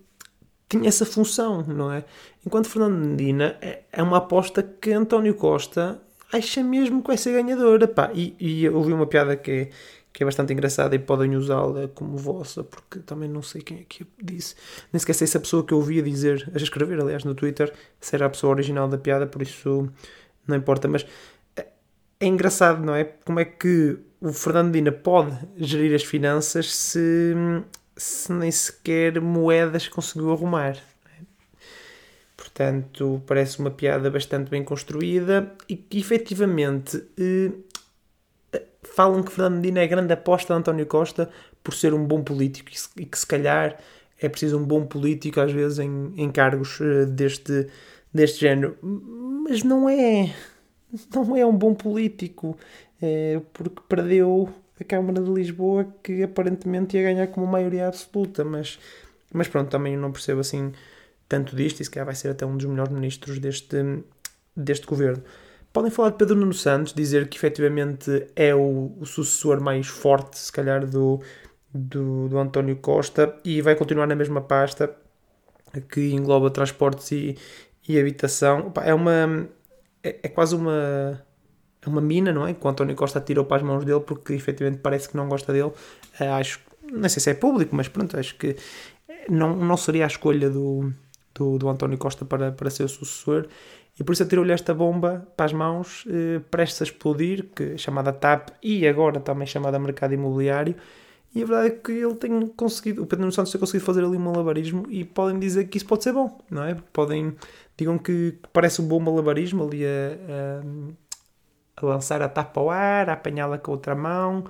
tinha 0.70 0.88
essa 0.88 1.06
função, 1.06 1.64
não 1.64 1.92
é? 1.92 2.04
Enquanto 2.46 2.70
Fernando 2.70 3.06
Medina 3.06 3.58
é, 3.62 3.84
é 3.92 4.04
uma 4.04 4.18
aposta 4.18 4.62
que 4.62 4.92
António 4.92 5.34
Costa 5.36 6.02
acha 6.32 6.64
mesmo 6.64 7.02
que 7.02 7.08
vai 7.08 7.18
ser 7.18 7.34
ganhadora. 7.34 7.88
Pá. 7.88 8.12
E, 8.14 8.36
e 8.40 8.66
eu 8.66 8.76
ouvi 8.76 8.94
uma 8.94 9.08
piada 9.08 9.36
que 9.36 9.52
é, 9.52 9.70
que 10.18 10.24
é 10.24 10.26
bastante 10.26 10.52
engraçada 10.52 10.96
e 10.96 11.00
podem 11.00 11.36
usá-la 11.36 11.90
como 11.90 12.18
vossa, 12.18 12.64
porque 12.64 12.98
também 13.02 13.30
não 13.30 13.44
sei 13.44 13.62
quem 13.62 13.82
é 13.82 13.84
que 13.88 14.04
disse. 14.20 14.56
Nem 14.92 15.00
sequer 15.00 15.14
sei 15.14 15.28
se 15.28 15.38
a 15.38 15.40
pessoa 15.40 15.64
que 15.64 15.72
eu 15.72 15.78
ouvia 15.78 16.02
dizer, 16.02 16.50
a 16.56 16.58
escrever, 16.58 17.00
aliás, 17.00 17.24
no 17.24 17.36
Twitter, 17.36 17.72
se 18.02 18.16
era 18.16 18.26
a 18.26 18.30
pessoa 18.32 18.54
original 18.54 18.88
da 18.88 18.98
piada, 18.98 19.28
por 19.28 19.44
isso 19.44 19.88
não 20.48 20.58
importa. 20.58 20.88
Mas 20.88 21.06
é, 21.56 21.68
é 22.20 22.26
engraçado, 22.26 22.84
não 22.84 22.96
é? 22.96 23.04
Como 23.04 23.40
é 23.40 23.46
que 23.46 24.00
o 24.20 24.34
Fernando 24.34 24.70
Medina 24.70 24.92
pode 24.92 25.38
gerir 25.56 25.94
as 25.94 26.04
finanças 26.04 26.74
se, 26.74 27.36
se 27.96 28.34
nem 28.34 28.50
sequer 28.50 29.22
moedas 29.22 29.88
conseguiu 29.88 30.32
arrumar. 30.32 30.78
Portanto, 32.36 33.22
parece 33.28 33.60
uma 33.60 33.70
piada 33.70 34.10
bastante 34.10 34.50
bem 34.50 34.64
construída 34.64 35.54
e 35.70 35.76
que 35.76 36.00
efetivamente 36.00 37.04
eh, 37.20 37.52
falam 38.98 39.22
que 39.22 39.32
Fernando 39.32 39.58
Medina 39.58 39.82
é 39.82 39.84
a 39.84 39.88
grande 39.88 40.12
aposta 40.12 40.56
de 40.56 40.60
António 40.60 40.88
Costa 40.88 41.30
por 41.64 41.76
ser 41.76 41.94
um 41.94 42.04
bom 42.04 42.24
político 42.24 42.72
e 42.98 43.06
que 43.06 43.20
se 43.20 43.28
calhar 43.28 43.78
é 44.20 44.28
preciso 44.28 44.58
um 44.58 44.64
bom 44.64 44.88
político 44.88 45.40
às 45.40 45.52
vezes 45.52 45.78
em, 45.78 46.14
em 46.18 46.32
cargos 46.32 46.82
eh, 46.82 47.06
deste, 47.06 47.68
deste 48.12 48.40
género. 48.40 48.76
Mas 48.82 49.62
não 49.62 49.88
é. 49.88 50.34
Não 51.14 51.38
é 51.38 51.46
um 51.46 51.56
bom 51.56 51.76
político. 51.76 52.58
É 53.00 53.40
porque 53.54 53.84
perdeu 53.88 54.50
a 54.82 54.84
Câmara 54.84 55.22
de 55.22 55.30
Lisboa 55.30 55.88
que 56.02 56.24
aparentemente 56.24 56.98
ia 56.98 57.04
ganhar 57.04 57.28
com 57.28 57.44
uma 57.44 57.52
maioria 57.52 57.88
absoluta. 57.88 58.44
Mas, 58.44 58.80
mas 59.32 59.48
pronto, 59.48 59.70
também 59.70 59.96
não 59.96 60.12
percebo 60.12 60.40
assim 60.40 60.74
tanto 61.30 61.56
disto, 61.56 61.82
e 61.82 61.86
se 61.86 61.92
calhar 61.92 62.08
vai 62.08 62.16
ser 62.16 62.30
até 62.30 62.48
um 62.48 62.58
dos 62.58 62.66
melhores 62.66 62.92
ministros 62.92 63.38
deste, 63.38 63.78
deste 64.56 64.88
governo. 64.88 65.22
Podem 65.72 65.92
falar 65.92 66.12
de 66.12 66.18
Pedro 66.18 66.36
Nuno 66.36 66.54
Santos, 66.54 66.94
dizer 66.94 67.28
que 67.28 67.38
efetivamente 67.38 68.28
é 68.36 68.56
o, 68.56 68.94
o 69.00 69.06
sucessor 69.06 69.62
mais 69.62 69.88
forte, 69.88 70.38
se 70.38 70.52
calhar, 70.52 70.86
do, 70.86 71.22
do, 71.74 72.30
do, 72.30 72.40
António 72.40 72.76
Costa 72.78 73.36
e 73.44 73.62
vai 73.62 73.76
continuar 73.76 74.08
na 74.08 74.16
mesma 74.16 74.42
pasta 74.42 74.96
que 75.90 76.12
engloba 76.12 76.50
transportes 76.50 77.12
e, 77.12 77.38
e 77.88 78.00
habitação. 78.00 78.72
é 78.84 78.94
uma. 78.94 79.48
É, 80.04 80.20
é, 80.24 80.28
quase 80.30 80.56
uma. 80.56 81.24
É 81.82 81.90
uma 81.90 82.02
mina, 82.02 82.32
não 82.34 82.48
é? 82.48 82.54
Que 82.54 82.66
o 82.66 82.70
António 82.70 82.96
Costa 82.96 83.22
tirou 83.22 83.46
para 83.46 83.58
as 83.58 83.64
mãos 83.64 83.86
dele 83.86 84.00
porque 84.00 84.34
efetivamente 84.34 84.80
parece 84.82 85.10
que 85.10 85.16
não 85.16 85.30
gosta 85.30 85.54
dele. 85.54 85.72
Uh, 86.20 86.34
acho. 86.40 86.60
Não 86.92 87.10
sei 87.10 87.22
se 87.22 87.30
é 87.30 87.34
público, 87.34 87.76
mas 87.76 87.88
pronto, 87.90 88.18
acho 88.18 88.36
que 88.36 88.56
não, 89.30 89.56
não 89.56 89.76
seria 89.76 90.06
a 90.06 90.08
escolha 90.08 90.50
do, 90.50 90.92
do, 91.36 91.58
do 91.58 91.70
António 91.70 91.98
Costa 91.98 92.26
para, 92.26 92.52
para 92.52 92.70
ser 92.70 92.84
o 92.84 92.90
sucessor 92.90 93.48
e 94.00 94.04
por 94.04 94.14
isso 94.14 94.24
atirou-lhe 94.24 94.52
esta 94.52 94.74
bomba 94.74 95.28
para 95.36 95.46
as 95.48 95.54
mãos, 95.54 96.06
eh, 96.08 96.40
prestes 96.52 96.82
a 96.82 96.86
explodir, 96.86 97.46
que 97.56 97.64
é 97.74 97.78
chamada 97.78 98.14
TAP 98.14 98.50
e 98.62 98.88
agora 98.88 99.20
também 99.20 99.48
chamada 99.48 99.80
Mercado 99.80 100.14
Imobiliário. 100.14 100.76
E 101.34 101.44
a 101.44 101.46
verdade 101.46 101.68
é 101.68 101.72
que 101.72 101.92
ele 101.92 102.16
tem 102.16 102.48
conseguido, 102.48 103.04
o 103.04 103.08
Pedro 103.08 103.32
Santos 103.32 103.52
tem 103.52 103.60
conseguido 103.60 103.86
fazer 103.86 104.04
ali 104.04 104.18
um 104.18 104.20
malabarismo 104.20 104.86
e 104.90 105.04
podem 105.04 105.40
dizer 105.40 105.66
que 105.66 105.78
isso 105.78 105.86
pode 105.86 106.04
ser 106.04 106.14
bom, 106.14 106.40
não 106.50 106.64
é? 106.64 106.76
Podem, 106.94 107.36
digam 107.76 107.98
que 107.98 108.36
parece 108.54 108.82
um 108.82 108.88
bom 108.88 109.00
malabarismo 109.00 109.64
ali 109.64 109.84
a, 109.86 109.90
a, 111.80 111.84
a 111.84 111.86
lançar 111.86 112.22
a 112.22 112.30
tapa 112.30 112.60
ao 112.60 112.70
ar, 112.70 113.10
a 113.10 113.14
apanhá-la 113.14 113.58
com 113.58 113.72
outra 113.72 113.96
mão, 113.96 114.46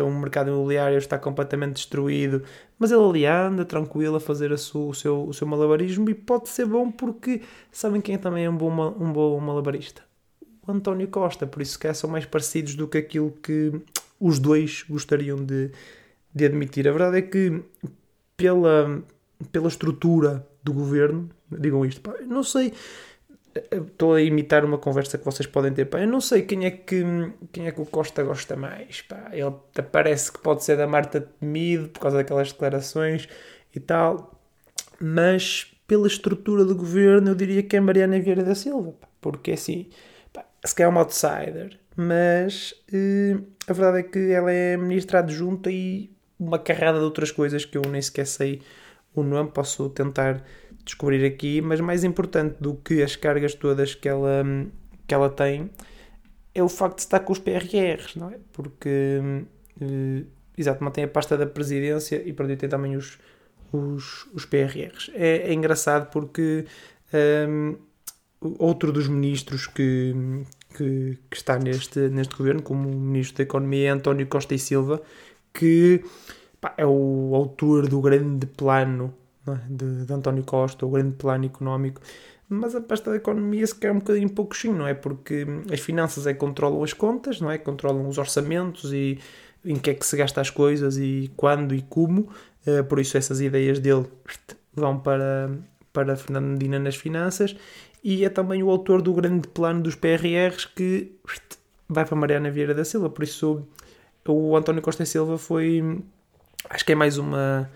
uh, 0.00 0.04
um 0.04 0.20
mercado 0.20 0.50
imobiliário 0.50 0.98
está 0.98 1.18
completamente 1.18 1.74
destruído, 1.74 2.42
mas 2.78 2.90
ele 2.90 3.02
ali 3.02 3.26
anda 3.26 3.64
tranquilo 3.64 4.16
a 4.16 4.20
fazer 4.20 4.52
a 4.52 4.54
o, 4.54 4.94
seu, 4.94 5.24
o 5.28 5.32
seu 5.32 5.46
malabarismo 5.46 6.08
e 6.10 6.14
pode 6.14 6.48
ser 6.48 6.66
bom 6.66 6.90
porque 6.90 7.42
sabem 7.70 8.00
quem 8.00 8.18
também 8.18 8.44
é 8.44 8.50
um 8.50 8.56
bom, 8.56 8.70
um 8.98 9.12
bom 9.12 9.40
malabarista? 9.40 10.02
O 10.66 10.72
António 10.72 11.08
Costa, 11.08 11.46
por 11.46 11.60
isso 11.60 11.78
que 11.78 11.92
são 11.92 12.08
mais 12.08 12.24
parecidos 12.24 12.74
do 12.74 12.88
que 12.88 12.98
aquilo 12.98 13.30
que 13.42 13.72
os 14.18 14.38
dois 14.38 14.84
gostariam 14.88 15.36
de, 15.44 15.70
de 16.34 16.44
admitir. 16.44 16.88
A 16.88 16.92
verdade 16.92 17.18
é 17.18 17.22
que 17.22 17.62
pela, 18.36 19.02
pela 19.52 19.68
estrutura 19.68 20.46
do 20.62 20.72
governo, 20.72 21.28
digam 21.50 21.84
isto, 21.84 22.00
pá, 22.00 22.14
não 22.26 22.42
sei, 22.42 22.72
estou 23.54 24.14
a 24.14 24.22
imitar 24.22 24.64
uma 24.64 24.78
conversa 24.78 25.16
que 25.16 25.24
vocês 25.24 25.46
podem 25.46 25.72
ter, 25.72 25.84
pá, 25.86 26.00
eu 26.00 26.08
não 26.08 26.20
sei 26.20 26.42
quem 26.42 26.64
é 26.64 26.70
que, 26.70 27.04
quem 27.52 27.66
é 27.66 27.72
que 27.72 27.80
o 27.80 27.86
Costa 27.86 28.22
gosta 28.22 28.56
mais, 28.56 29.02
pá, 29.02 29.30
ele 29.32 29.52
parece 29.92 30.32
que 30.32 30.38
pode 30.40 30.64
ser 30.64 30.76
da 30.76 30.86
Marta 30.86 31.20
Temido 31.20 31.88
por 31.88 32.00
causa 32.00 32.16
daquelas 32.16 32.52
declarações 32.52 33.28
e 33.74 33.80
tal, 33.80 34.40
mas 35.00 35.72
pela 35.86 36.06
estrutura 36.06 36.64
do 36.64 36.74
governo 36.74 37.30
eu 37.30 37.34
diria 37.34 37.62
que 37.62 37.76
é 37.76 37.80
Mariana 37.80 38.18
Vieira 38.20 38.42
da 38.42 38.54
Silva, 38.54 38.92
pá, 38.92 39.08
porque 39.20 39.52
assim, 39.52 39.88
pá, 40.32 40.44
se 40.64 40.74
calhar 40.74 40.90
é 40.90 40.92
uma 40.92 41.02
outsider, 41.02 41.78
mas 41.96 42.74
eh, 42.92 43.38
a 43.68 43.72
verdade 43.72 43.98
é 44.00 44.02
que 44.02 44.32
ela 44.32 44.50
é 44.50 44.76
ministra 44.76 45.20
adjunta 45.20 45.70
e 45.70 46.10
uma 46.38 46.58
carrada 46.58 46.98
de 46.98 47.04
outras 47.04 47.30
coisas 47.30 47.64
que 47.64 47.78
eu 47.78 47.82
nem 47.82 48.02
sequer 48.02 48.26
sei 48.26 48.60
o 49.14 49.22
nome, 49.22 49.50
posso 49.50 49.88
tentar 49.90 50.42
descobrir 50.84 51.24
aqui, 51.24 51.60
mas 51.60 51.80
mais 51.80 52.04
importante 52.04 52.56
do 52.60 52.74
que 52.74 53.02
as 53.02 53.16
cargas 53.16 53.54
todas 53.54 53.94
que 53.94 54.08
ela, 54.08 54.44
que 55.06 55.14
ela 55.14 55.30
tem 55.30 55.70
é 56.54 56.62
o 56.62 56.68
facto 56.68 56.96
de 56.96 57.02
estar 57.02 57.20
com 57.20 57.32
os 57.32 57.38
PRRs, 57.38 58.14
não 58.16 58.30
é? 58.30 58.38
Porque, 58.52 59.20
uh, 59.80 60.26
exato, 60.56 60.84
mantém 60.84 61.04
a 61.04 61.08
pasta 61.08 61.36
da 61.36 61.46
presidência 61.46 62.22
e 62.24 62.32
pronto, 62.32 62.56
tem 62.56 62.68
também 62.68 62.96
os, 62.96 63.18
os, 63.72 64.26
os 64.32 64.44
PRRs. 64.46 65.10
É, 65.14 65.48
é 65.48 65.52
engraçado 65.52 66.10
porque 66.10 66.64
um, 67.48 67.76
outro 68.58 68.92
dos 68.92 69.08
ministros 69.08 69.66
que, 69.66 70.14
que, 70.76 71.18
que, 71.30 71.36
está 71.36 71.58
neste, 71.58 72.08
neste 72.08 72.36
governo, 72.36 72.62
como 72.62 72.88
o 72.88 73.00
ministro 73.00 73.38
da 73.38 73.42
Economia, 73.42 73.88
é 73.88 73.90
António 73.90 74.26
Costa 74.26 74.54
e 74.54 74.58
Silva, 74.58 75.02
que 75.52 76.04
pá, 76.60 76.74
é 76.76 76.86
o 76.86 77.34
autor 77.34 77.88
do 77.88 78.00
grande 78.00 78.46
plano? 78.46 79.14
De, 79.68 80.04
de, 80.04 80.12
António 80.12 80.44
Costa, 80.44 80.86
o 80.86 80.90
grande 80.90 81.16
plano 81.16 81.44
económico, 81.44 82.00
mas 82.48 82.74
a 82.74 82.80
pasta 82.80 83.10
da 83.10 83.16
economia 83.16 83.66
se 83.66 83.74
quer 83.74 83.92
um 83.92 83.98
bocadinho 83.98 84.30
pouquinho, 84.30 84.74
não 84.76 84.86
é? 84.86 84.94
Porque 84.94 85.46
as 85.72 85.80
finanças 85.80 86.26
é 86.26 86.32
que 86.32 86.40
controlam 86.40 86.82
as 86.82 86.92
contas, 86.92 87.40
não 87.40 87.50
é? 87.50 87.58
Controlam 87.58 88.06
os 88.06 88.18
orçamentos 88.18 88.92
e 88.92 89.18
em 89.64 89.76
que 89.76 89.90
é 89.90 89.94
que 89.94 90.04
se 90.04 90.16
gasta 90.16 90.40
as 90.40 90.50
coisas 90.50 90.98
e 90.98 91.30
quando 91.36 91.74
e 91.74 91.82
como, 91.82 92.28
uh, 92.66 92.84
por 92.84 92.98
isso 93.00 93.16
essas 93.16 93.40
ideias 93.40 93.78
dele 93.78 94.06
vão 94.74 94.98
para, 94.98 95.50
para 95.92 96.16
Fernando 96.16 96.46
Medina 96.46 96.78
nas 96.78 96.96
finanças. 96.96 97.56
E 98.02 98.24
é 98.24 98.28
também 98.28 98.62
o 98.62 98.70
autor 98.70 99.00
do 99.00 99.14
grande 99.14 99.48
plano 99.48 99.82
dos 99.82 99.94
PRRs 99.94 100.66
que 100.66 101.12
vai 101.88 102.04
para 102.04 102.16
Mariana 102.16 102.50
Vieira 102.50 102.74
da 102.74 102.84
Silva, 102.84 103.08
por 103.08 103.24
isso 103.24 103.66
o 104.26 104.56
António 104.56 104.82
Costa 104.82 105.04
Silva 105.04 105.36
foi 105.38 105.82
acho 106.68 106.84
que 106.84 106.92
é 106.92 106.94
mais 106.94 107.18
uma 107.18 107.70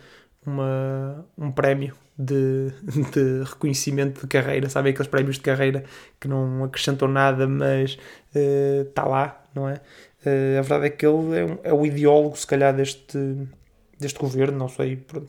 uma, 0.49 1.25
um 1.37 1.51
prémio 1.51 1.95
de, 2.19 2.73
de 3.13 3.45
reconhecimento 3.45 4.21
de 4.21 4.27
carreira, 4.27 4.69
sabem 4.69 4.93
aqueles 4.93 5.09
prémios 5.09 5.37
de 5.37 5.43
carreira 5.43 5.85
que 6.19 6.27
não 6.27 6.65
acrescentam 6.65 7.07
nada, 7.07 7.47
mas 7.47 7.97
está 8.85 9.07
uh, 9.07 9.11
lá, 9.11 9.45
não 9.55 9.69
é? 9.69 9.75
Uh, 10.27 10.59
a 10.59 10.63
verdade 10.63 10.87
é 10.87 10.91
que 10.91 11.07
ele 11.07 11.39
é, 11.39 11.45
um, 11.45 11.59
é, 11.63 11.73
o 11.73 11.87
ideólogo, 11.87 12.37
se 12.37 12.47
calhar, 12.47 12.75
deste, 12.75 13.19
deste 13.99 14.19
governo, 14.19 14.59
não 14.59 14.69
sei, 14.69 14.97
pronto, 14.97 15.29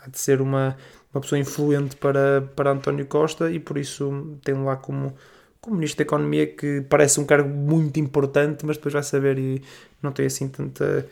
há 0.00 0.08
de 0.08 0.18
ser 0.18 0.40
uma, 0.40 0.76
uma 1.12 1.20
pessoa 1.20 1.38
influente 1.38 1.96
para, 1.96 2.42
para 2.54 2.70
António 2.70 3.06
Costa 3.06 3.50
e 3.50 3.58
por 3.58 3.76
isso 3.76 4.38
tem 4.44 4.54
lá 4.54 4.76
como, 4.76 5.14
como 5.60 5.76
Ministro 5.76 5.98
da 5.98 6.02
Economia 6.04 6.46
que 6.46 6.82
parece 6.88 7.18
um 7.18 7.24
cargo 7.26 7.48
muito 7.48 7.98
importante, 7.98 8.64
mas 8.64 8.76
depois 8.76 8.92
vai 8.94 9.02
saber 9.02 9.38
e 9.38 9.62
não 10.00 10.12
tem 10.12 10.26
assim 10.26 10.48
tanta 10.48 11.06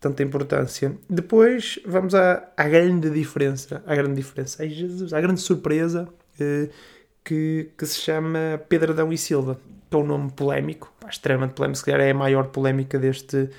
tanta 0.00 0.22
importância. 0.22 0.96
Depois 1.08 1.78
vamos 1.84 2.14
à, 2.14 2.48
à 2.56 2.68
grande 2.68 3.10
diferença, 3.10 3.82
à 3.86 3.94
grande 3.94 4.14
diferença, 4.14 4.62
ai 4.62 4.70
Jesus, 4.70 5.12
à 5.12 5.20
grande 5.20 5.40
surpresa 5.40 6.08
eh, 6.38 6.68
que, 7.24 7.70
que 7.76 7.86
se 7.86 7.98
chama 8.00 8.60
Pedro 8.68 8.92
Adão 8.92 9.12
e 9.12 9.18
Silva, 9.18 9.58
que 9.90 9.96
é 9.96 9.98
um 9.98 10.06
nome 10.06 10.30
polémico, 10.32 10.92
extremamente 11.08 11.54
polémico, 11.54 11.78
se 11.78 11.84
calhar 11.84 12.00
é 12.00 12.10
a 12.10 12.14
maior 12.14 12.48
polémica 12.48 12.98
deste, 12.98 13.50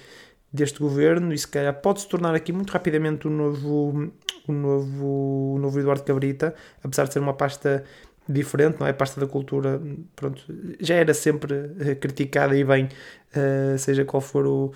deste 0.51 0.79
governo 0.79 1.34
e 1.34 1.38
se 1.38 1.48
calhar 1.48 1.74
pode 1.81 2.01
se 2.01 2.08
tornar 2.08 2.34
aqui 2.34 2.53
muito 2.53 2.72
rapidamente 2.72 3.27
o 3.27 3.29
novo, 3.29 4.12
o 4.48 4.51
novo, 4.51 5.58
novo 5.60 5.79
Eduardo 5.79 6.03
Cabrita, 6.03 6.55
apesar 6.84 7.08
de 7.08 7.13
ser 7.13 7.19
uma 7.19 7.34
pasta 7.34 7.84
diferente, 8.27 8.79
não 8.79 8.88
é? 8.88 8.91
A 8.91 8.93
pasta 8.93 9.19
da 9.19 9.27
cultura, 9.27 9.81
pronto, 10.15 10.41
já 10.79 10.96
era 10.96 11.13
sempre 11.13 11.72
eh, 11.79 11.96
criticada 11.96 12.55
e 12.55 12.63
bem, 12.63 12.86
uh, 12.86 13.77
seja 13.77 14.05
qual 14.05 14.22
for 14.22 14.46
o 14.46 14.72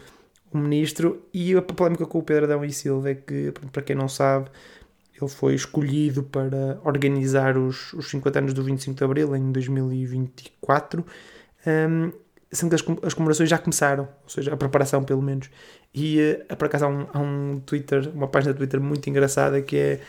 o 0.57 0.61
ministro. 0.61 1.21
E 1.33 1.55
a 1.55 1.61
polémica 1.61 2.05
com 2.05 2.19
o 2.19 2.23
Pedro 2.23 2.45
Adão 2.45 2.63
e 2.63 2.71
Silva 2.71 3.11
é 3.11 3.15
que, 3.15 3.53
para 3.71 3.81
quem 3.81 3.95
não 3.95 4.07
sabe, 4.07 4.49
ele 5.19 5.29
foi 5.29 5.53
escolhido 5.53 6.23
para 6.23 6.79
organizar 6.83 7.57
os, 7.57 7.93
os 7.93 8.09
50 8.09 8.39
anos 8.39 8.53
do 8.53 8.63
25 8.63 8.97
de 8.97 9.03
Abril 9.03 9.35
em 9.35 9.51
2024, 9.51 11.05
um, 11.67 12.11
sendo 12.51 12.69
que 12.69 12.75
as, 12.75 13.05
as 13.05 13.13
comemorações 13.13 13.49
já 13.49 13.57
começaram, 13.57 14.07
ou 14.23 14.29
seja, 14.29 14.53
a 14.53 14.57
preparação 14.57 15.03
pelo 15.03 15.21
menos. 15.21 15.49
E 15.93 16.45
uh, 16.51 16.55
por 16.55 16.65
acaso 16.65 16.85
há 16.85 16.87
um, 16.87 17.07
há 17.13 17.19
um 17.19 17.59
Twitter, 17.59 18.09
uma 18.13 18.27
página 18.27 18.53
de 18.53 18.57
Twitter 18.57 18.81
muito 18.81 19.09
engraçada 19.09 19.61
que 19.61 19.77
é 19.77 19.99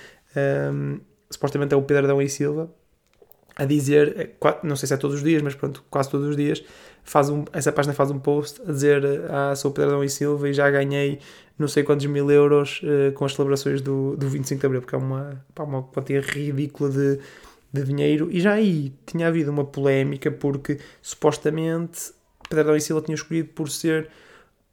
um, 0.72 1.00
supostamente 1.30 1.74
é 1.74 1.76
o 1.76 1.82
Pedro 1.82 2.04
Adão 2.04 2.20
e 2.20 2.28
Silva 2.28 2.70
a 3.56 3.64
dizer, 3.64 4.14
é, 4.18 4.58
não 4.62 4.76
sei 4.76 4.88
se 4.88 4.94
é 4.94 4.96
todos 4.96 5.16
os 5.16 5.22
dias, 5.22 5.40
mas 5.42 5.54
pronto, 5.54 5.84
quase 5.88 6.10
todos 6.10 6.28
os 6.28 6.36
dias, 6.36 6.64
faz 7.04 7.28
um, 7.28 7.44
essa 7.52 7.70
página 7.70 7.94
faz 7.94 8.10
um 8.10 8.18
post 8.18 8.60
a 8.62 8.72
dizer 8.72 9.04
ah, 9.30 9.54
sou 9.54 9.70
Pedro 9.70 9.90
Adão 9.90 10.04
e 10.04 10.08
Silva 10.08 10.48
e 10.48 10.52
já 10.52 10.70
ganhei 10.70 11.20
não 11.58 11.68
sei 11.68 11.84
quantos 11.84 12.06
mil 12.06 12.30
euros 12.30 12.80
uh, 12.82 13.12
com 13.12 13.24
as 13.24 13.34
celebrações 13.34 13.80
do, 13.80 14.16
do 14.16 14.28
25 14.28 14.60
de 14.60 14.66
Abril, 14.66 14.80
porque 14.80 14.94
é 14.94 14.98
uma, 14.98 15.40
pá, 15.54 15.62
uma 15.62 15.82
quantia 15.84 16.20
ridícula 16.20 16.90
de, 16.90 17.20
de 17.72 17.84
dinheiro. 17.84 18.28
E 18.32 18.40
já 18.40 18.54
aí 18.54 18.92
tinha 19.06 19.28
havido 19.28 19.52
uma 19.52 19.64
polémica 19.64 20.32
porque 20.32 20.80
supostamente 21.00 22.12
Pedro 22.48 22.64
Adão 22.64 22.76
e 22.76 22.80
Silva 22.80 23.02
tinha 23.02 23.14
escolhido 23.14 23.50
por 23.50 23.70
ser 23.70 24.08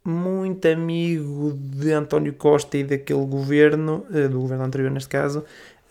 muito 0.04 0.68
amigo 0.68 1.54
de 1.56 1.92
António 1.92 2.34
Costa 2.34 2.76
e 2.78 2.84
daquele 2.84 3.26
governo, 3.28 4.04
do 4.32 4.40
governo 4.40 4.64
anterior 4.64 4.90
neste 4.90 5.10
caso, 5.10 5.46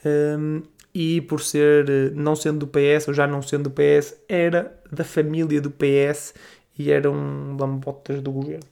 um, 0.04 0.62
e 0.94 1.20
por 1.22 1.40
ser, 1.40 1.88
eh, 1.88 2.10
não 2.14 2.34
sendo 2.34 2.60
do 2.60 2.66
PS, 2.66 3.08
ou 3.08 3.14
já 3.14 3.26
não 3.26 3.42
sendo 3.42 3.64
do 3.64 3.70
PS, 3.70 4.16
era 4.28 4.76
da 4.90 5.04
família 5.04 5.60
do 5.60 5.70
PS 5.70 6.34
e 6.78 6.90
eram 6.90 7.56
lambotas 7.58 8.20
do 8.20 8.32
governo. 8.32 8.64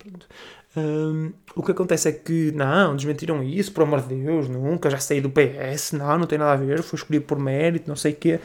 Um, 0.76 1.32
o 1.56 1.62
que 1.62 1.72
acontece 1.72 2.08
é 2.08 2.12
que, 2.12 2.52
não, 2.52 2.94
desmentiram 2.94 3.42
isso, 3.42 3.72
por 3.72 3.82
amor 3.82 4.02
de 4.02 4.14
Deus, 4.14 4.48
nunca, 4.48 4.90
já 4.90 4.98
saí 4.98 5.20
do 5.20 5.30
PS, 5.30 5.92
não, 5.92 6.18
não 6.18 6.26
tem 6.26 6.38
nada 6.38 6.52
a 6.52 6.56
ver, 6.56 6.82
foi 6.82 6.96
escolhido 6.98 7.24
por 7.24 7.38
mérito, 7.38 7.88
não 7.88 7.96
sei 7.96 8.12
o 8.12 8.16
quê. 8.16 8.40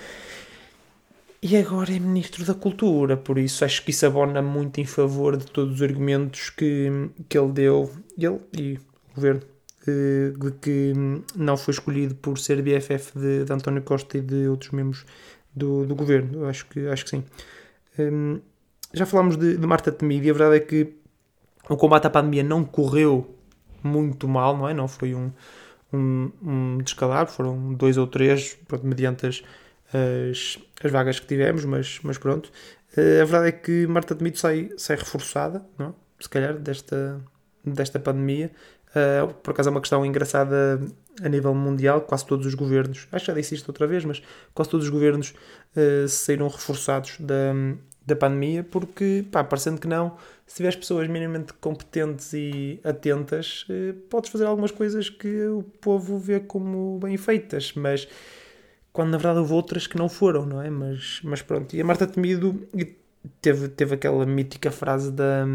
E 1.42 1.58
agora 1.58 1.92
é 1.94 2.00
Ministro 2.00 2.46
da 2.46 2.54
Cultura, 2.54 3.18
por 3.18 3.38
isso 3.38 3.66
acho 3.66 3.84
que 3.84 3.92
isso 3.92 4.06
abona 4.06 4.42
muito 4.42 4.80
em 4.80 4.86
favor 4.86 5.36
de 5.36 5.46
todos 5.46 5.76
os 5.76 5.82
argumentos 5.82 6.50
que, 6.50 6.90
que 7.28 7.38
ele 7.38 7.52
deu, 7.52 7.92
ele 8.18 8.40
e 8.58 8.74
o 8.76 9.16
governo 9.16 9.42
de 9.92 10.52
que 10.62 10.94
não 11.36 11.58
foi 11.58 11.74
escolhido 11.74 12.16
por 12.16 12.38
ser 12.38 12.62
BFF 12.62 13.18
de, 13.18 13.46
de 13.46 13.54
António 13.54 13.82
Costa 13.82 14.18
e 14.18 14.22
de 14.22 14.48
outros 14.48 14.72
membros 14.72 15.06
do, 15.56 15.86
do 15.86 15.96
governo. 15.96 16.46
Acho 16.46 16.66
que, 16.68 16.88
acho 16.88 17.04
que 17.04 17.10
sim. 17.10 17.24
Um, 18.00 18.40
já 18.94 19.06
falámos 19.06 19.38
de, 19.38 19.58
de 19.58 19.68
Marta 19.68 19.92
Temido 19.92 20.26
e 20.26 20.30
a 20.30 20.34
verdade 20.34 20.58
é 20.58 20.60
que 20.60 20.94
o 21.70 21.76
combate 21.76 22.08
à 22.08 22.10
pandemia 22.10 22.44
não 22.44 22.64
correu 22.64 23.36
muito 23.82 24.28
mal, 24.28 24.56
não 24.56 24.70
é? 24.70 24.74
Não 24.74 24.88
foi 24.88 25.14
um, 25.14 25.32
um, 25.92 26.32
um 26.42 26.78
descalabro, 26.78 27.32
foram 27.32 27.74
dois 27.74 27.98
ou 27.98 28.08
três, 28.08 28.58
pronto, 28.68 28.86
mediante 28.86 29.28
as, 29.28 29.44
as, 29.94 30.60
as, 30.84 30.92
vagas 30.92 31.20
que 31.20 31.28
tivemos, 31.28 31.66
mas, 31.66 32.00
mas 32.04 32.18
pronto. 32.18 32.52
Uh, 32.98 33.22
a 33.22 33.26
verdade 33.26 33.48
é 33.48 33.52
que 33.52 33.88
Marta 33.88 34.16
Temido 34.16 34.38
sai, 34.38 34.70
sai 34.78 34.96
reforçada, 34.96 35.66
não 35.78 35.88
é? 35.88 35.94
se 36.20 36.30
calhar, 36.30 36.58
desta, 36.58 37.22
desta 37.66 38.00
pandemia. 38.00 38.52
Uh, 38.94 39.34
por 39.36 39.52
acaso 39.52 39.70
é 39.70 39.72
uma 39.72 39.82
questão 39.82 40.06
engraçada 40.06 40.80
a 41.22 41.28
nível 41.28 41.54
mundial, 41.56 42.02
quase 42.02 42.26
todos 42.26 42.46
os 42.46 42.54
governos, 42.54 43.08
acho 43.12 43.26
que 43.26 43.32
já 43.32 43.34
disse 43.34 43.56
isto 43.56 43.68
outra 43.70 43.88
vez, 43.88 44.06
mas 44.06 44.22
quase 44.54 44.70
todos 44.70 44.86
os 44.86 44.92
governos 44.92 45.34
uh, 45.76 46.08
saíram 46.08 46.48
reforçados 46.48 47.18
da, 47.20 47.54
da 48.06 48.16
pandemia, 48.16 48.64
porque, 48.64 49.26
pá, 49.32 49.44
parecendo 49.44 49.82
que 49.82 49.88
não, 49.88 50.16
se 50.46 50.58
tiveres 50.58 50.76
pessoas 50.76 51.08
minimamente 51.08 51.54
competentes 51.54 52.34
e 52.34 52.80
atentas, 52.84 53.66
uh, 53.68 53.94
podes 54.10 54.30
fazer 54.30 54.46
algumas 54.46 54.72
coisas 54.72 55.10
que 55.10 55.48
o 55.48 55.64
povo 55.82 56.20
vê 56.20 56.40
como 56.40 57.00
bem 57.00 57.18
feitas, 57.18 57.74
mas 57.74 58.08
quando 58.92 59.10
na 59.10 59.18
verdade 59.18 59.40
houve 59.40 59.54
outras 59.54 59.88
que 59.88 59.98
não 59.98 60.08
foram, 60.08 60.46
não 60.46 60.62
é? 60.62 60.70
Mas, 60.70 61.20
mas 61.24 61.42
pronto, 61.42 61.76
e 61.76 61.82
a 61.82 61.84
Marta 61.84 62.06
Temido 62.06 62.68
teve, 63.42 63.68
teve 63.70 63.96
aquela 63.96 64.24
mítica 64.24 64.70
frase 64.70 65.12
da, 65.12 65.46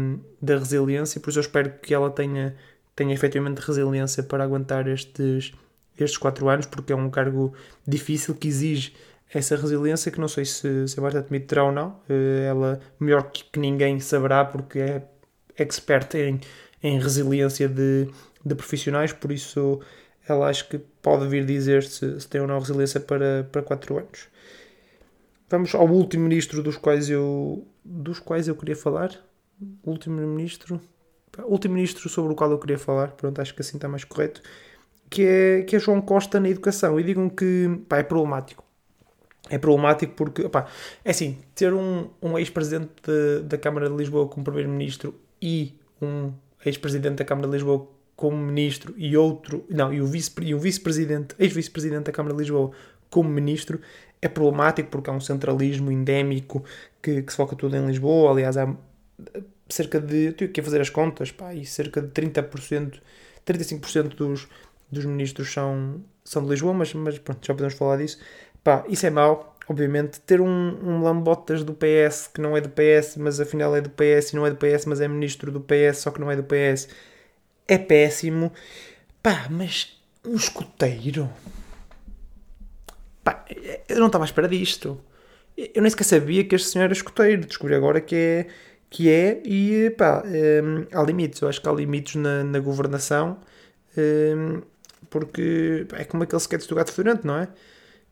da 0.41 0.57
resiliência, 0.57 1.21
por 1.21 1.29
isso 1.29 1.39
eu 1.39 1.43
espero 1.43 1.71
que 1.81 1.93
ela 1.93 2.09
tenha 2.09 2.55
tenha 2.99 3.13
efetivamente 3.13 3.59
resiliência 3.59 4.21
para 4.21 4.43
aguentar 4.43 4.85
estes, 4.85 5.53
estes 5.97 6.17
quatro 6.17 6.49
anos, 6.49 6.65
porque 6.65 6.91
é 6.91 6.95
um 6.97 7.09
cargo 7.09 7.53
difícil 7.87 8.35
que 8.35 8.49
exige 8.49 8.93
essa 9.33 9.55
resiliência 9.55 10.11
que 10.11 10.19
não 10.19 10.27
sei 10.27 10.43
se, 10.43 10.85
se 10.85 10.99
a 10.99 11.01
Marta 11.01 11.21
Temido 11.23 11.61
ou 11.61 11.71
não. 11.71 11.97
Eh, 12.09 12.47
ela, 12.49 12.81
melhor 12.99 13.31
que, 13.31 13.57
ninguém, 13.57 14.01
saberá, 14.01 14.43
porque 14.43 14.79
é 14.79 15.03
expert 15.57 16.13
em, 16.15 16.41
em 16.83 16.99
resiliência 16.99 17.69
de, 17.69 18.09
de 18.45 18.53
profissionais, 18.53 19.13
por 19.13 19.31
isso 19.31 19.79
ela 20.27 20.49
acho 20.49 20.67
que 20.67 20.77
pode 21.01 21.25
vir 21.25 21.45
dizer 21.45 21.83
se, 21.83 22.19
se 22.19 22.27
tem 22.27 22.41
ou 22.41 22.47
não 22.47 22.59
resiliência 22.59 22.99
para, 22.99 23.47
para 23.49 23.61
4 23.61 23.97
anos. 23.97 24.27
Vamos 25.49 25.73
ao 25.73 25.87
último 25.87 26.23
ministro 26.23 26.61
dos 26.61 26.75
quais 26.75 27.09
eu, 27.09 27.65
dos 27.85 28.19
quais 28.19 28.49
eu 28.49 28.55
queria 28.57 28.75
falar. 28.75 29.09
Último 29.85 30.19
ministro. 30.19 30.81
Último 31.45 31.75
ministro 31.75 32.07
sobre 32.09 32.33
o 32.33 32.35
qual 32.35 32.51
eu 32.51 32.59
queria 32.59 32.77
falar. 32.77 33.11
Pronto, 33.11 33.41
acho 33.41 33.53
que 33.53 33.61
assim 33.61 33.77
está 33.77 33.87
mais 33.87 34.03
correto. 34.03 34.41
Que 35.09 35.23
é, 35.23 35.61
que 35.63 35.75
é 35.75 35.79
João 35.79 36.01
Costa 36.01 36.39
na 36.39 36.49
educação. 36.49 36.99
E 36.99 37.03
digam 37.03 37.29
que 37.29 37.81
pá, 37.87 37.97
é 37.97 38.03
problemático. 38.03 38.63
É 39.49 39.57
problemático 39.57 40.13
porque, 40.13 40.43
é 41.03 41.09
assim, 41.09 41.39
ter 41.55 41.73
um, 41.73 42.09
um 42.21 42.37
ex-presidente 42.37 42.91
da 43.43 43.57
Câmara 43.57 43.89
de 43.89 43.95
Lisboa 43.95 44.27
como 44.27 44.43
primeiro-ministro 44.43 45.15
e 45.41 45.73
um 46.01 46.31
ex-presidente 46.63 47.15
da 47.15 47.25
Câmara 47.25 47.47
de 47.47 47.53
Lisboa 47.53 47.87
como 48.15 48.37
ministro 48.37 48.93
e 48.97 49.15
outro, 49.15 49.65
não, 49.69 49.93
e 49.93 50.01
o 50.01 50.05
vice-presidente, 50.05 51.33
ex-vice-presidente 51.39 52.03
da 52.03 52.11
Câmara 52.11 52.35
de 52.35 52.41
Lisboa 52.41 52.71
como 53.09 53.29
ministro, 53.29 53.79
é 54.21 54.27
problemático 54.27 54.89
porque 54.89 55.09
há 55.09 55.13
um 55.13 55.21
centralismo 55.21 55.91
endémico 55.91 56.63
que, 57.01 57.23
que 57.23 57.31
se 57.31 57.37
foca 57.37 57.55
tudo 57.55 57.77
em 57.77 57.85
Lisboa. 57.87 58.31
Aliás, 58.31 58.57
há 58.57 58.75
cerca 59.69 59.99
de. 59.99 60.27
Eu 60.27 60.33
tive 60.33 60.51
que 60.51 60.61
fazer 60.61 60.81
as 60.81 60.89
contas, 60.89 61.31
pá, 61.31 61.53
e 61.53 61.65
cerca 61.65 62.01
de 62.01 62.09
30%, 62.09 62.99
35% 63.45 64.15
dos, 64.15 64.47
dos 64.91 65.05
ministros 65.05 65.51
são, 65.51 66.03
são 66.23 66.43
de 66.43 66.49
Lisboa, 66.49 66.73
mas, 66.73 66.93
mas 66.93 67.17
pronto, 67.19 67.45
já 67.45 67.53
podemos 67.53 67.73
falar 67.75 67.97
disso. 67.97 68.19
Pá, 68.63 68.83
isso 68.89 69.05
é 69.05 69.09
mau, 69.09 69.55
obviamente. 69.67 70.19
Ter 70.21 70.41
um, 70.41 70.47
um 70.47 71.03
Lambotas 71.03 71.63
do 71.63 71.73
PS 71.73 72.27
que 72.33 72.41
não 72.41 72.55
é 72.57 72.61
do 72.61 72.69
PS, 72.69 73.17
mas 73.17 73.39
afinal 73.39 73.75
é 73.75 73.81
do 73.81 73.89
PS 73.89 74.31
e 74.31 74.35
não 74.35 74.45
é 74.45 74.51
do 74.51 74.57
PS, 74.57 74.85
mas 74.85 75.01
é 75.01 75.07
ministro 75.07 75.51
do 75.51 75.61
PS, 75.61 75.99
só 75.99 76.11
que 76.11 76.19
não 76.19 76.31
é 76.31 76.35
do 76.35 76.43
PS, 76.43 76.89
é 77.67 77.77
péssimo. 77.77 78.51
Pá, 79.21 79.47
mas 79.49 79.99
um 80.25 80.35
escoteiro 80.35 81.29
Pá, 83.23 83.45
eu 83.87 83.99
não 83.99 84.07
estava 84.07 84.23
à 84.23 84.27
espera 84.27 84.47
disto. 84.47 84.99
Eu 85.57 85.81
nem 85.81 85.89
sequer 85.89 86.05
sabia 86.05 86.43
que 86.45 86.55
este 86.55 86.69
senhor 86.69 86.85
era 86.85 86.93
escoteiro. 86.93 87.45
Descobri 87.45 87.75
agora 87.75 87.99
que 88.01 88.15
é, 88.15 88.47
que 88.89 89.09
é 89.09 89.41
e 89.45 89.89
pá, 89.91 90.23
um, 90.25 90.85
há 90.91 91.03
limites. 91.03 91.41
Eu 91.41 91.49
acho 91.49 91.61
que 91.61 91.69
há 91.69 91.71
limites 91.71 92.15
na, 92.15 92.43
na 92.43 92.59
governação. 92.59 93.37
Um, 93.97 94.61
porque 95.09 95.85
pá, 95.89 95.97
é 95.97 96.03
como 96.05 96.23
aquele 96.23 96.41
sketch 96.41 96.67
do 96.67 96.75
gato 96.75 96.91
fedorento, 96.91 97.25
não 97.25 97.37
é? 97.37 97.47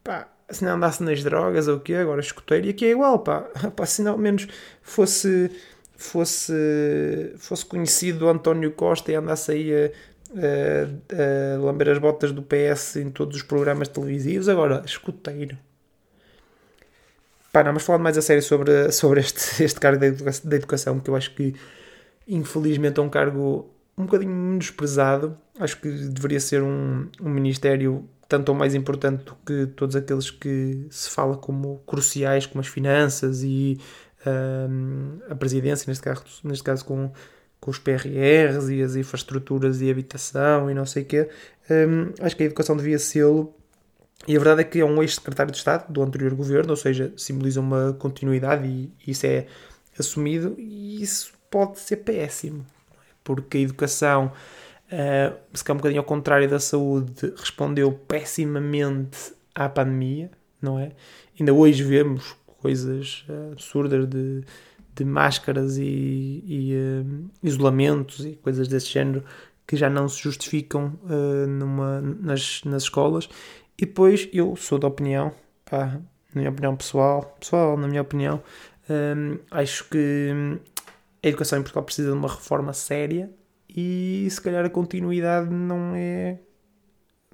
Pá, 0.03 0.27
se 0.49 0.63
não 0.63 0.75
andasse 0.75 1.03
nas 1.03 1.23
drogas 1.23 1.67
ou 1.67 1.77
o 1.77 1.79
quê, 1.79 1.95
agora 1.95 2.21
escoteiro, 2.21 2.67
e 2.67 2.69
aqui 2.69 2.85
é 2.85 2.91
igual, 2.91 3.19
pá. 3.19 3.41
pá 3.75 3.85
se 3.85 4.01
não 4.01 4.13
ao 4.13 4.17
menos 4.17 4.47
fosse, 4.81 5.51
fosse, 5.95 6.53
fosse 7.37 7.65
conhecido 7.65 8.25
o 8.25 8.29
António 8.29 8.71
Costa 8.71 9.11
e 9.11 9.15
andasse 9.15 9.51
aí 9.51 9.73
a 9.73 9.91
a, 10.35 11.55
a 11.55 11.59
lamber 11.59 11.89
as 11.89 11.97
botas 11.97 12.31
do 12.31 12.41
PS 12.41 12.97
em 12.97 13.09
todos 13.09 13.37
os 13.37 13.43
programas 13.43 13.87
televisivos. 13.87 14.49
Agora, 14.49 14.83
escuteiro. 14.85 15.57
Pá, 17.57 17.63
não, 17.63 17.73
mas 17.73 17.81
falando 17.81 18.03
mais 18.03 18.15
a 18.15 18.21
sério 18.21 18.43
sobre, 18.43 18.91
sobre 18.91 19.19
este, 19.19 19.63
este 19.65 19.79
cargo 19.79 19.99
da 19.99 20.55
educação, 20.55 20.99
que 20.99 21.09
eu 21.09 21.15
acho 21.15 21.33
que 21.33 21.55
infelizmente 22.27 22.99
é 22.99 23.01
um 23.01 23.09
cargo 23.09 23.67
um 23.97 24.05
bocadinho 24.05 24.31
menosprezado. 24.31 25.35
Acho 25.59 25.81
que 25.81 25.89
deveria 25.89 26.39
ser 26.39 26.61
um, 26.61 27.09
um 27.19 27.29
ministério 27.29 28.07
tanto 28.29 28.49
ou 28.49 28.55
mais 28.55 28.75
importante 28.75 29.23
do 29.23 29.35
que 29.43 29.65
todos 29.75 29.95
aqueles 29.95 30.29
que 30.29 30.85
se 30.91 31.09
fala 31.09 31.35
como 31.35 31.81
cruciais, 31.87 32.45
como 32.45 32.61
as 32.61 32.67
finanças 32.67 33.41
e 33.41 33.79
um, 34.69 35.17
a 35.27 35.33
presidência, 35.33 35.89
neste 35.89 36.03
caso, 36.03 36.23
neste 36.43 36.63
caso 36.63 36.85
com 36.85 37.11
com 37.59 37.71
os 37.71 37.79
PRRs 37.79 38.69
e 38.69 38.81
as 38.81 38.95
infraestruturas 38.95 39.81
e 39.81 39.89
habitação 39.89 40.69
e 40.69 40.73
não 40.73 40.85
sei 40.85 41.03
o 41.03 41.05
quê. 41.05 41.29
Um, 41.69 42.13
acho 42.21 42.35
que 42.35 42.43
a 42.43 42.45
educação 42.45 42.77
devia 42.77 42.99
sê-lo. 42.99 43.53
E 44.27 44.35
a 44.35 44.39
verdade 44.39 44.61
é 44.61 44.63
que 44.63 44.79
é 44.79 44.85
um 44.85 45.01
ex-secretário 45.01 45.51
de 45.51 45.57
Estado 45.57 45.91
do 45.91 46.03
anterior 46.03 46.33
governo, 46.35 46.71
ou 46.71 46.75
seja, 46.75 47.13
simboliza 47.15 47.61
uma 47.61 47.93
continuidade 47.93 48.67
e 48.67 48.91
isso 49.07 49.25
é 49.25 49.47
assumido. 49.97 50.55
E 50.57 51.01
isso 51.01 51.33
pode 51.49 51.79
ser 51.79 51.97
péssimo, 51.97 52.65
é? 52.91 52.95
porque 53.23 53.57
a 53.57 53.61
educação, 53.61 54.31
uh, 54.87 55.37
se 55.53 55.63
calhar 55.63 55.75
um 55.75 55.79
bocadinho 55.79 56.01
ao 56.01 56.05
contrário 56.05 56.49
da 56.49 56.59
saúde, 56.59 57.33
respondeu 57.37 57.91
pessimamente 57.91 59.33
à 59.55 59.69
pandemia, 59.69 60.29
não 60.61 60.77
é? 60.77 60.91
Ainda 61.39 61.53
hoje 61.53 61.81
vemos 61.83 62.35
coisas 62.59 63.25
uh, 63.29 63.53
absurdas 63.53 64.07
de 64.07 64.43
de 64.97 65.05
máscaras 65.05 65.77
e, 65.77 66.43
e 66.45 66.73
uh, 66.75 67.29
isolamentos 67.43 68.25
e 68.25 68.31
coisas 68.35 68.67
desse 68.67 68.87
género 68.87 69.23
que 69.65 69.75
já 69.75 69.89
não 69.89 70.07
se 70.07 70.21
justificam 70.21 70.99
uh, 71.03 71.47
numa, 71.47 72.01
nas, 72.01 72.63
nas 72.65 72.83
escolas. 72.83 73.29
E 73.79 73.85
depois 73.85 74.27
eu 74.33 74.55
sou 74.55 74.79
da 74.79 74.87
opinião, 74.87 75.31
pá, 75.65 75.85
na 75.85 76.01
minha 76.41 76.49
opinião 76.49 76.75
pessoal, 76.75 77.35
pessoal, 77.39 77.77
na 77.77 77.87
minha 77.87 78.01
opinião, 78.01 78.41
um, 78.89 79.35
eh, 79.35 79.39
acho 79.51 79.87
que 79.89 80.31
a 81.23 81.27
educação 81.27 81.59
em 81.59 81.61
Portugal 81.61 81.83
precisa 81.83 82.09
de 82.11 82.17
uma 82.17 82.27
reforma 82.27 82.73
séria 82.73 83.29
e 83.69 84.27
se 84.31 84.41
calhar 84.41 84.65
a 84.65 84.69
continuidade 84.69 85.49
não 85.49 85.93
é. 85.95 86.39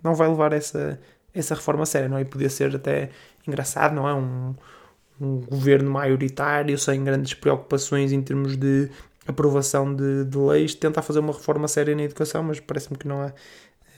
não 0.03 0.15
vai 0.15 0.27
levar 0.27 0.53
essa, 0.53 0.99
essa 1.33 1.55
reforma 1.55 1.85
séria, 1.85 2.09
não 2.09 2.17
é? 2.17 2.21
E 2.21 2.25
podia 2.25 2.49
ser 2.49 2.75
até 2.75 3.09
engraçado, 3.47 3.95
não 3.95 4.07
é? 4.07 4.13
Um, 4.13 4.55
um 5.21 5.41
governo 5.41 5.91
maioritário, 5.91 6.77
sem 6.77 7.03
grandes 7.03 7.33
preocupações 7.33 8.11
em 8.11 8.21
termos 8.21 8.57
de 8.57 8.89
aprovação 9.27 9.95
de, 9.95 10.25
de 10.25 10.37
leis, 10.37 10.75
tentar 10.75 11.01
fazer 11.01 11.19
uma 11.19 11.33
reforma 11.33 11.67
séria 11.67 11.95
na 11.95 12.03
educação, 12.03 12.43
mas 12.43 12.59
parece-me 12.59 12.97
que 12.97 13.07
não 13.07 13.21
há 13.21 13.33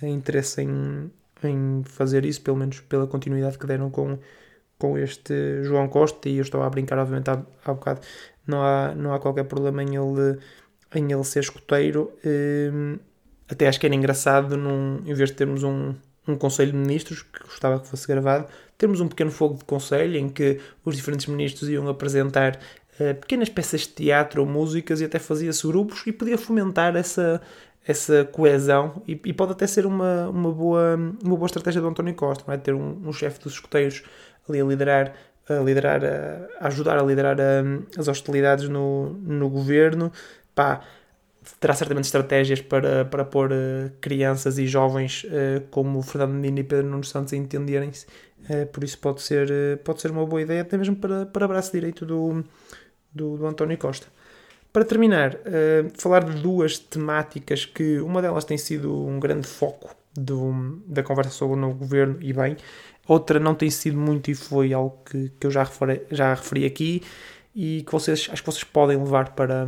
interesse 0.03 0.61
em, 0.61 1.11
em 1.47 1.83
fazer 1.85 2.25
isso, 2.25 2.41
pelo 2.41 2.57
menos 2.57 2.79
pela 2.81 3.07
continuidade 3.07 3.57
que 3.57 3.65
deram 3.65 3.89
com, 3.89 4.17
com 4.77 4.97
este 4.97 5.63
João 5.63 5.87
Costa, 5.87 6.29
e 6.29 6.37
eu 6.37 6.41
estava 6.41 6.65
a 6.65 6.69
brincar, 6.69 6.97
obviamente, 6.97 7.29
há, 7.29 7.41
há 7.65 7.73
bocado, 7.73 8.01
não 8.45 8.61
há, 8.61 8.93
não 8.95 9.13
há 9.13 9.19
qualquer 9.19 9.45
problema 9.45 9.83
em 9.83 9.95
ele, 9.95 10.39
em 10.93 11.11
ele 11.11 11.23
ser 11.23 11.39
escoteiro. 11.41 12.11
Hum, 12.25 12.97
até 13.47 13.67
acho 13.67 13.79
que 13.79 13.85
era 13.85 13.95
engraçado, 13.95 14.57
num, 14.57 15.01
em 15.05 15.13
vez 15.13 15.29
de 15.29 15.35
termos 15.35 15.63
um, 15.63 15.93
um 16.27 16.35
Conselho 16.35 16.71
de 16.71 16.77
Ministros, 16.77 17.21
que 17.21 17.43
gostava 17.43 17.79
que 17.79 17.87
fosse 17.87 18.07
gravado, 18.07 18.47
termos 18.77 18.99
um 18.99 19.07
pequeno 19.07 19.31
fogo 19.31 19.57
de 19.57 19.65
conselho 19.65 20.17
em 20.17 20.29
que 20.29 20.59
os 20.83 20.95
diferentes 20.95 21.27
ministros 21.27 21.69
iam 21.69 21.87
apresentar 21.87 22.59
uh, 22.99 23.15
pequenas 23.15 23.49
peças 23.49 23.81
de 23.81 23.89
teatro 23.89 24.41
ou 24.41 24.47
músicas 24.47 25.01
e 25.01 25.05
até 25.05 25.19
fazia-se 25.19 25.65
grupos 25.67 26.03
e 26.05 26.11
podia 26.11 26.37
fomentar 26.37 26.95
essa, 26.95 27.41
essa 27.87 28.25
coesão 28.25 29.01
e, 29.07 29.19
e, 29.25 29.33
pode 29.33 29.51
até 29.51 29.67
ser 29.67 29.85
uma, 29.85 30.27
uma, 30.29 30.51
boa, 30.51 30.95
uma 30.95 31.35
boa 31.35 31.45
estratégia 31.45 31.81
do 31.81 31.87
António 31.87 32.15
Costa, 32.15 32.51
é? 32.51 32.57
ter 32.57 32.73
um, 32.73 33.07
um 33.07 33.13
chefe 33.13 33.39
dos 33.39 33.53
escoteiros 33.53 34.03
ali 34.49 34.59
a 34.59 34.65
liderar 34.65 35.13
a 35.47 35.61
liderar, 35.61 36.01
a, 36.03 36.67
ajudar 36.67 36.97
a 36.97 37.03
liderar 37.03 37.37
a, 37.39 37.99
as 37.99 38.07
hostilidades 38.07 38.67
no, 38.67 39.09
no 39.09 39.49
governo, 39.49 40.11
pá, 40.53 40.81
terá 41.59 41.73
certamente 41.73 42.05
estratégias 42.05 42.61
para, 42.61 43.05
para 43.05 43.23
pôr 43.23 43.51
uh, 43.51 43.91
crianças 44.01 44.57
e 44.57 44.65
jovens 44.65 45.23
uh, 45.25 45.61
como 45.69 46.01
Fernando 46.01 46.33
Medina 46.33 46.61
e 46.61 46.63
Pedro 46.63 46.87
Nuno 46.87 47.03
Santos 47.03 47.33
a 47.33 47.37
entenderem-se. 47.37 48.07
Uh, 48.49 48.65
por 48.67 48.83
isso 48.83 48.97
pode 48.97 49.21
ser, 49.21 49.77
pode 49.83 50.01
ser 50.01 50.11
uma 50.11 50.25
boa 50.25 50.41
ideia, 50.41 50.61
até 50.61 50.77
mesmo 50.77 50.95
para, 50.95 51.25
para 51.25 51.47
braço 51.47 51.71
direito 51.71 52.05
do, 52.05 52.43
do, 53.13 53.37
do 53.37 53.45
António 53.45 53.77
Costa. 53.77 54.07
Para 54.75 54.83
terminar, 54.83 55.39
falar 55.97 56.25
de 56.25 56.41
duas 56.41 56.77
temáticas 56.77 57.63
que 57.63 57.97
uma 58.01 58.21
delas 58.21 58.43
tem 58.43 58.57
sido 58.57 58.93
um 59.07 59.21
grande 59.21 59.47
foco 59.47 59.95
do, 60.13 60.81
da 60.85 61.01
conversa 61.01 61.31
sobre 61.31 61.55
o 61.55 61.59
novo 61.61 61.75
governo, 61.75 62.17
e 62.19 62.33
bem, 62.33 62.57
outra 63.07 63.39
não 63.39 63.55
tem 63.55 63.69
sido 63.69 63.97
muito 63.97 64.29
e 64.29 64.35
foi 64.35 64.73
algo 64.73 64.99
que, 65.09 65.31
que 65.39 65.47
eu 65.47 65.49
já 65.49 65.63
referi, 65.63 66.01
já 66.11 66.33
referi 66.33 66.65
aqui 66.65 67.01
e 67.55 67.83
que 67.83 67.91
vocês 67.93 68.27
acho 68.29 68.43
que 68.43 68.51
vocês 68.51 68.65
podem 68.65 68.97
levar 68.97 69.33
para 69.33 69.65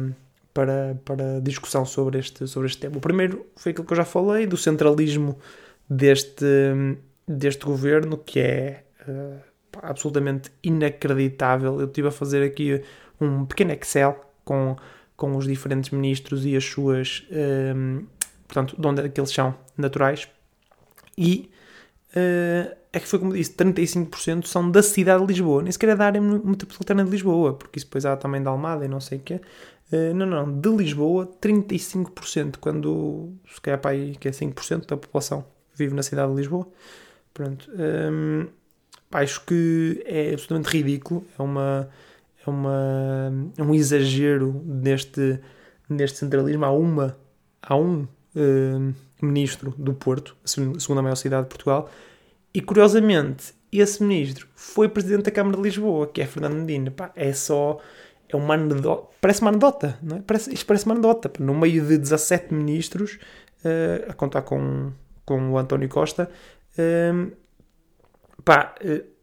para, 0.53 0.99
para 1.05 1.39
discussão 1.39 1.85
sobre 1.85 2.19
este, 2.19 2.45
sobre 2.45 2.67
este 2.67 2.81
tema. 2.81 2.97
O 2.97 2.99
primeiro 2.99 3.45
foi 3.55 3.71
aquilo 3.71 3.87
que 3.87 3.93
eu 3.93 3.97
já 3.97 4.03
falei, 4.03 4.45
do 4.45 4.57
centralismo 4.57 5.37
deste, 5.89 6.45
deste 7.25 7.63
governo, 7.63 8.17
que 8.17 8.41
é 8.41 8.83
uh, 9.07 9.39
absolutamente 9.83 10.51
inacreditável. 10.61 11.79
Eu 11.79 11.87
estive 11.87 12.09
a 12.09 12.11
fazer 12.11 12.43
aqui 12.43 12.81
um 13.21 13.45
pequeno 13.45 13.71
Excel 13.71 14.19
com, 14.43 14.75
com 15.17 15.35
os 15.35 15.45
diferentes 15.45 15.89
ministros 15.89 16.45
e 16.45 16.55
as 16.55 16.63
suas. 16.63 17.27
Um, 17.31 17.97
eh, 17.97 18.03
portanto, 18.47 18.79
de 18.79 18.87
onde 18.87 19.01
é 19.01 19.09
que 19.09 19.19
eles 19.19 19.31
são 19.31 19.53
naturais. 19.75 20.29
E 21.17 21.49
uh, 22.15 22.77
é 22.93 22.99
que 22.99 23.07
foi 23.07 23.19
como 23.19 23.33
disse: 23.33 23.53
35% 23.55 24.45
são 24.45 24.69
da 24.69 24.83
cidade 24.83 25.21
de 25.25 25.27
Lisboa. 25.33 25.63
Nem 25.63 25.71
sequer 25.71 25.89
é 25.89 25.95
da 25.95 26.05
área 26.05 26.21
metropolitana 26.21 27.03
de 27.03 27.09
Lisboa, 27.09 27.53
porque 27.55 27.79
isso 27.79 27.87
depois 27.87 28.05
há 28.05 28.15
também 28.15 28.41
da 28.41 28.51
Almada 28.51 28.85
e 28.85 28.87
não 28.87 29.01
sei 29.01 29.17
o 29.17 29.21
quê. 29.21 29.41
Uh, 29.91 30.13
não, 30.13 30.25
não, 30.25 30.59
de 30.59 30.69
Lisboa, 30.69 31.25
35%, 31.41 32.57
quando 32.61 33.33
se 33.53 33.59
calhar 33.59 33.79
para 33.79 33.91
aí 33.91 34.15
que 34.15 34.27
é 34.27 34.31
5% 34.31 34.85
da 34.85 34.97
população 34.97 35.45
vive 35.73 35.95
na 35.95 36.03
cidade 36.03 36.31
de 36.31 36.37
Lisboa. 36.37 36.67
Pronto. 37.33 37.69
Um, 37.71 38.41
ehm, 38.41 38.47
acho 39.11 39.45
que 39.45 40.03
é 40.05 40.33
absolutamente 40.33 40.69
ridículo, 40.69 41.25
é, 41.37 41.41
uma, 41.41 41.89
uma, 42.49 43.51
é 43.57 43.63
um 43.63 43.73
exagero 43.73 44.61
neste, 44.65 45.39
neste 45.89 46.19
centralismo. 46.19 46.65
Há 46.65 46.71
uma, 46.71 47.17
há 47.61 47.75
um, 47.75 48.07
ehm, 48.35 48.93
ministro 49.21 49.73
do 49.77 49.93
Porto, 49.93 50.35
a 50.43 50.47
segunda 50.47 51.01
maior 51.01 51.15
cidade 51.15 51.43
de 51.43 51.49
Portugal, 51.49 51.89
e 52.53 52.61
curiosamente, 52.61 53.53
esse 53.71 54.01
ministro 54.03 54.47
foi 54.55 54.89
presidente 54.89 55.25
da 55.25 55.31
Câmara 55.31 55.57
de 55.57 55.63
Lisboa, 55.63 56.07
que 56.07 56.21
é 56.21 56.25
Fernando 56.25 56.55
Medina. 56.55 56.91
Pá, 56.91 57.11
é 57.15 57.33
só. 57.33 57.79
É 58.29 58.35
uma 58.35 58.55
anedota. 58.55 59.07
Parece 59.21 59.41
uma 59.41 59.51
anedota, 59.51 59.97
não 60.01 60.17
é? 60.17 60.21
Parece, 60.21 60.53
isto 60.53 60.65
parece 60.65 60.85
uma 60.85 60.95
anedota. 60.95 61.31
No 61.39 61.53
meio 61.53 61.85
de 61.85 61.97
17 61.97 62.53
ministros, 62.53 63.19
uh, 63.63 64.09
a 64.09 64.13
contar 64.13 64.41
com, 64.41 64.91
com 65.25 65.51
o 65.51 65.57
António 65.57 65.87
Costa, 65.89 66.29
uh, 66.77 67.31
pá. 68.43 68.75
Uh, 68.83 69.16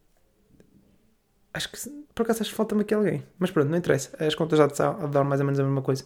acho 1.54 1.70
que. 1.70 2.04
Por 2.14 2.22
acaso 2.22 2.42
acho 2.42 2.50
que 2.50 2.56
falta-me 2.56 2.82
aqui 2.82 2.94
alguém. 2.94 3.24
Mas 3.38 3.50
pronto, 3.50 3.68
não 3.68 3.78
interessa. 3.78 4.14
As 4.24 4.34
contas 4.34 4.58
já 4.58 4.92
dar 4.92 5.24
mais 5.24 5.40
ou 5.40 5.46
menos 5.46 5.58
a 5.58 5.64
mesma 5.64 5.82
coisa. 5.82 6.04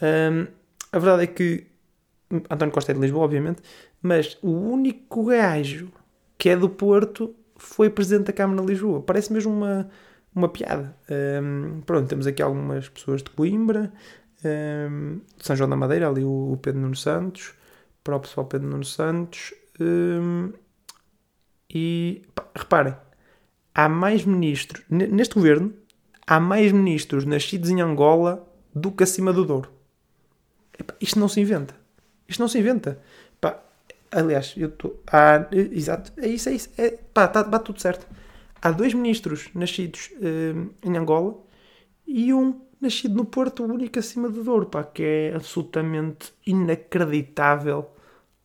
Um, 0.00 0.46
a 0.90 0.98
verdade 0.98 1.24
é 1.24 1.26
que 1.26 1.66
António 2.50 2.72
Costa 2.72 2.92
é 2.92 2.94
de 2.94 3.00
Lisboa, 3.00 3.24
obviamente, 3.24 3.62
mas 4.02 4.38
o 4.42 4.50
único 4.50 5.26
gajo 5.26 5.92
que 6.38 6.48
é 6.48 6.56
do 6.56 6.68
Porto 6.68 7.34
foi 7.56 7.88
presidente 7.90 8.26
da 8.26 8.32
Câmara 8.32 8.62
de 8.62 8.68
Lisboa. 8.68 9.02
Parece 9.02 9.32
mesmo 9.32 9.52
uma, 9.52 9.88
uma 10.34 10.48
piada. 10.48 10.96
Um, 11.42 11.80
pronto, 11.82 12.08
temos 12.08 12.26
aqui 12.26 12.42
algumas 12.42 12.88
pessoas 12.88 13.22
de 13.22 13.30
Coimbra, 13.30 13.92
um, 14.44 15.20
de 15.36 15.46
São 15.46 15.56
João 15.56 15.70
da 15.70 15.76
Madeira, 15.76 16.08
ali 16.08 16.24
o, 16.24 16.52
o 16.52 16.56
Pedro 16.56 16.80
Nuno 16.80 16.96
Santos, 16.96 17.54
próprio 18.02 18.28
pessoal 18.28 18.46
Pedro 18.46 18.68
Nuno 18.68 18.84
Santos. 18.84 19.54
Um, 19.80 20.52
e 21.70 22.22
pá, 22.34 22.46
reparem, 22.54 22.94
há 23.74 23.88
mais 23.88 24.24
ministros, 24.24 24.84
neste 24.88 25.34
governo, 25.34 25.74
há 26.26 26.38
mais 26.38 26.72
ministros 26.72 27.24
nascidos 27.24 27.70
em 27.70 27.80
Angola 27.80 28.46
do 28.74 28.92
que 28.92 29.02
acima 29.02 29.32
do 29.32 29.44
Douro. 29.44 29.70
Epá, 30.78 30.94
isto 31.00 31.18
não 31.18 31.28
se 31.28 31.40
inventa. 31.40 31.74
Isto 32.28 32.40
não 32.40 32.48
se 32.48 32.58
inventa. 32.58 33.00
Pá, 33.40 33.60
aliás, 34.10 34.54
eu 34.56 34.68
estou. 34.68 35.02
Ah, 35.06 35.46
exato, 35.52 36.12
é 36.16 36.28
isso, 36.28 36.48
é 36.48 36.52
isso. 36.52 36.70
É, 36.78 36.90
pá, 37.12 37.28
tá, 37.28 37.42
bate 37.42 37.66
tudo 37.66 37.80
certo. 37.80 38.06
Há 38.60 38.70
dois 38.70 38.94
ministros 38.94 39.50
nascidos 39.54 40.10
uh, 40.16 40.70
em 40.82 40.96
Angola 40.96 41.36
e 42.06 42.32
um 42.32 42.60
nascido 42.80 43.14
no 43.14 43.24
Porto, 43.24 43.62
o 43.62 43.72
único 43.72 43.98
acima 43.98 44.28
do 44.28 44.42
Douro, 44.42 44.66
pá, 44.66 44.84
que 44.84 45.02
é 45.02 45.34
absolutamente 45.34 46.32
inacreditável 46.46 47.90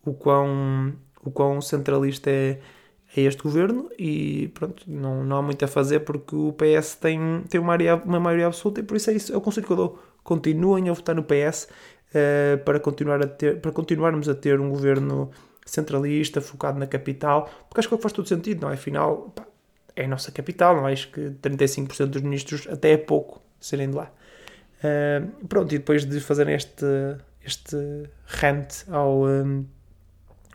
o 0.06 0.13
quão, 0.13 0.94
o 1.24 1.32
quão 1.32 1.62
centralista 1.62 2.30
é, 2.30 2.60
é 3.15 3.22
este 3.22 3.41
governo 3.41 3.89
e 3.98 4.50
pronto, 4.54 4.84
não, 4.88 5.24
não 5.24 5.38
há 5.38 5.41
muito 5.41 5.63
a 5.65 5.67
fazer 5.67 6.02
porque 6.02 6.36
o 6.36 6.54
PS 6.54 6.95
tem, 6.95 7.43
tem 7.50 7.60
uma, 7.60 7.67
maioria, 7.67 7.95
uma 7.95 8.19
maioria 8.19 8.48
absoluta 8.48 8.82
e 8.82 8.84
por 8.84 8.98
isso 8.98 9.10
é 9.10 9.13
isso, 9.13 9.34
é 9.34 9.38
o 9.38 9.41
conselho 9.41 9.65
que 9.65 9.74
eu 9.74 9.78
dou. 9.78 10.00
Continuem 10.24 10.89
a 10.89 10.93
votar 10.93 11.15
no 11.15 11.24
PS 11.24 11.67
uh, 12.13 12.63
para, 12.63 12.80
continuar 12.80 13.22
a 13.22 13.28
ter, 13.28 13.60
para 13.60 13.72
continuarmos 13.72 14.30
a 14.30 14.36
ter 14.36 14.60
um 14.60 14.69
governo 14.69 15.32
centralista, 15.65 16.41
focado 16.41 16.80
na 16.80 16.88
capital, 16.88 17.50
porque 17.67 17.80
acho 17.80 17.89
que 17.89 17.98
faz 17.98 18.13
todo 18.13 18.28
sentido, 18.28 18.62
não 18.62 18.69
é? 18.69 18.74
Afinal, 18.74 19.32
pá, 19.36 19.45
é 19.95 20.06
a 20.06 20.08
nossa 20.08 20.32
capital, 20.32 20.76
não 20.76 20.88
é? 20.88 20.93
Acho 20.93 21.12
que 21.12 21.22
35% 21.41 22.06
dos 22.06 22.22
ministros 22.22 22.67
até 22.67 22.91
é 22.91 22.98
pouco 22.98 23.41
serem 23.60 23.89
de 23.89 23.95
lá. 23.95 24.12
Uh, 24.84 25.45
pronto, 25.48 25.74
e 25.74 25.78
depois 25.78 26.06
de 26.06 26.19
fazerem 26.19 26.56
este, 26.56 26.86
este 27.43 27.76
rant 28.26 28.88
ao, 28.89 29.26
um, 29.26 29.65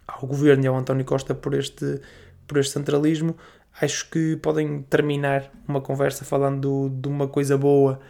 ao 0.06 0.26
governo 0.26 0.64
e 0.64 0.66
ao 0.66 0.76
António 0.76 1.04
Costa 1.04 1.34
por 1.34 1.54
este, 1.54 2.00
por 2.46 2.58
este 2.58 2.72
centralismo, 2.72 3.36
acho 3.80 4.08
que 4.10 4.36
podem 4.36 4.82
terminar 4.82 5.50
uma 5.66 5.80
conversa 5.80 6.24
falando 6.24 6.90
de 6.90 7.08
uma 7.08 7.26
coisa 7.28 7.56
boa 7.56 8.00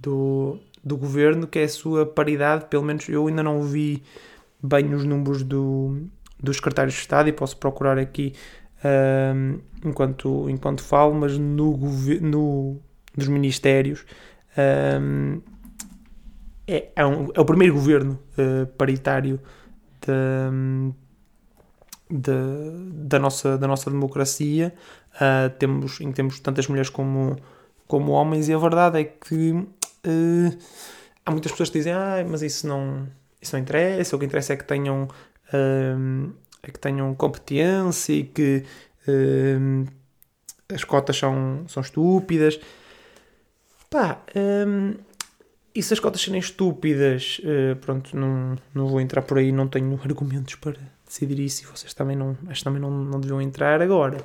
do, 0.00 0.58
do 0.84 0.96
governo, 0.96 1.46
que 1.46 1.58
é 1.58 1.64
a 1.64 1.68
sua 1.68 2.06
paridade. 2.06 2.66
Pelo 2.66 2.84
menos 2.84 3.08
eu 3.08 3.26
ainda 3.26 3.42
não 3.42 3.62
vi 3.62 4.02
bem 4.62 4.94
os 4.94 5.04
números 5.04 5.42
do, 5.42 6.08
dos 6.42 6.56
secretários 6.56 6.94
de 6.94 7.00
Estado 7.00 7.28
e 7.28 7.32
posso 7.32 7.56
procurar 7.56 7.98
aqui 7.98 8.34
um, 8.84 9.58
enquanto, 9.84 10.48
enquanto 10.48 10.82
falo, 10.82 11.14
mas 11.14 11.38
no, 11.38 11.76
no 12.20 12.80
dos 13.16 13.28
ministérios 13.28 14.04
um, 15.00 15.40
é, 16.66 16.88
é, 16.94 17.06
um, 17.06 17.28
é, 17.34 17.40
o 17.40 17.44
primeiro 17.44 17.74
governo 17.74 18.18
uh, 18.38 18.66
paritário 18.66 19.40
de, 20.00 20.92
de, 22.10 22.32
da, 22.92 23.18
nossa, 23.18 23.58
da 23.58 23.66
nossa 23.66 23.90
democracia. 23.90 24.74
Uh, 25.14 25.50
temos, 25.58 26.00
em 26.00 26.12
temos 26.12 26.40
tantas 26.40 26.66
mulheres 26.68 26.90
como, 26.90 27.36
como 27.86 28.12
homens, 28.12 28.48
e 28.48 28.54
a 28.54 28.58
verdade 28.58 29.00
é 29.00 29.04
que 29.04 29.52
uh, 29.52 30.58
há 31.24 31.30
muitas 31.30 31.52
pessoas 31.52 31.70
que 31.70 31.78
dizem 31.78 31.92
ah, 31.92 32.24
mas 32.28 32.42
isso 32.42 32.66
não, 32.66 33.06
isso 33.40 33.54
não 33.54 33.60
interessa, 33.60 34.16
o 34.16 34.18
que 34.18 34.24
interessa 34.24 34.52
é 34.52 34.56
que 34.56 34.64
tenham 34.64 35.08
um, 35.52 36.32
é 36.62 36.70
que 36.70 36.78
tenham 36.78 37.14
competência 37.14 38.12
e 38.12 38.24
que 38.24 38.64
as 40.72 40.84
cotas 40.84 41.16
são, 41.16 41.64
são 41.66 41.82
estúpidas. 41.82 42.60
Pá, 43.90 44.20
um, 44.36 44.94
e 45.74 45.82
se 45.82 45.94
as 45.94 46.00
cotas 46.00 46.20
serem 46.20 46.40
estúpidas, 46.40 47.40
uh, 47.44 47.76
pronto, 47.76 48.16
não, 48.16 48.56
não 48.74 48.86
vou 48.86 49.00
entrar 49.00 49.22
por 49.22 49.38
aí, 49.38 49.50
não 49.50 49.66
tenho 49.66 49.98
argumentos 50.04 50.56
para 50.56 50.97
decidir 51.08 51.38
isso 51.40 51.62
e 51.62 51.66
vocês 51.66 51.92
também 51.94 52.16
não, 52.16 52.36
acho 52.48 52.62
também 52.62 52.80
não, 52.80 52.90
não 52.90 53.20
deviam 53.20 53.40
entrar 53.40 53.82
agora. 53.82 54.18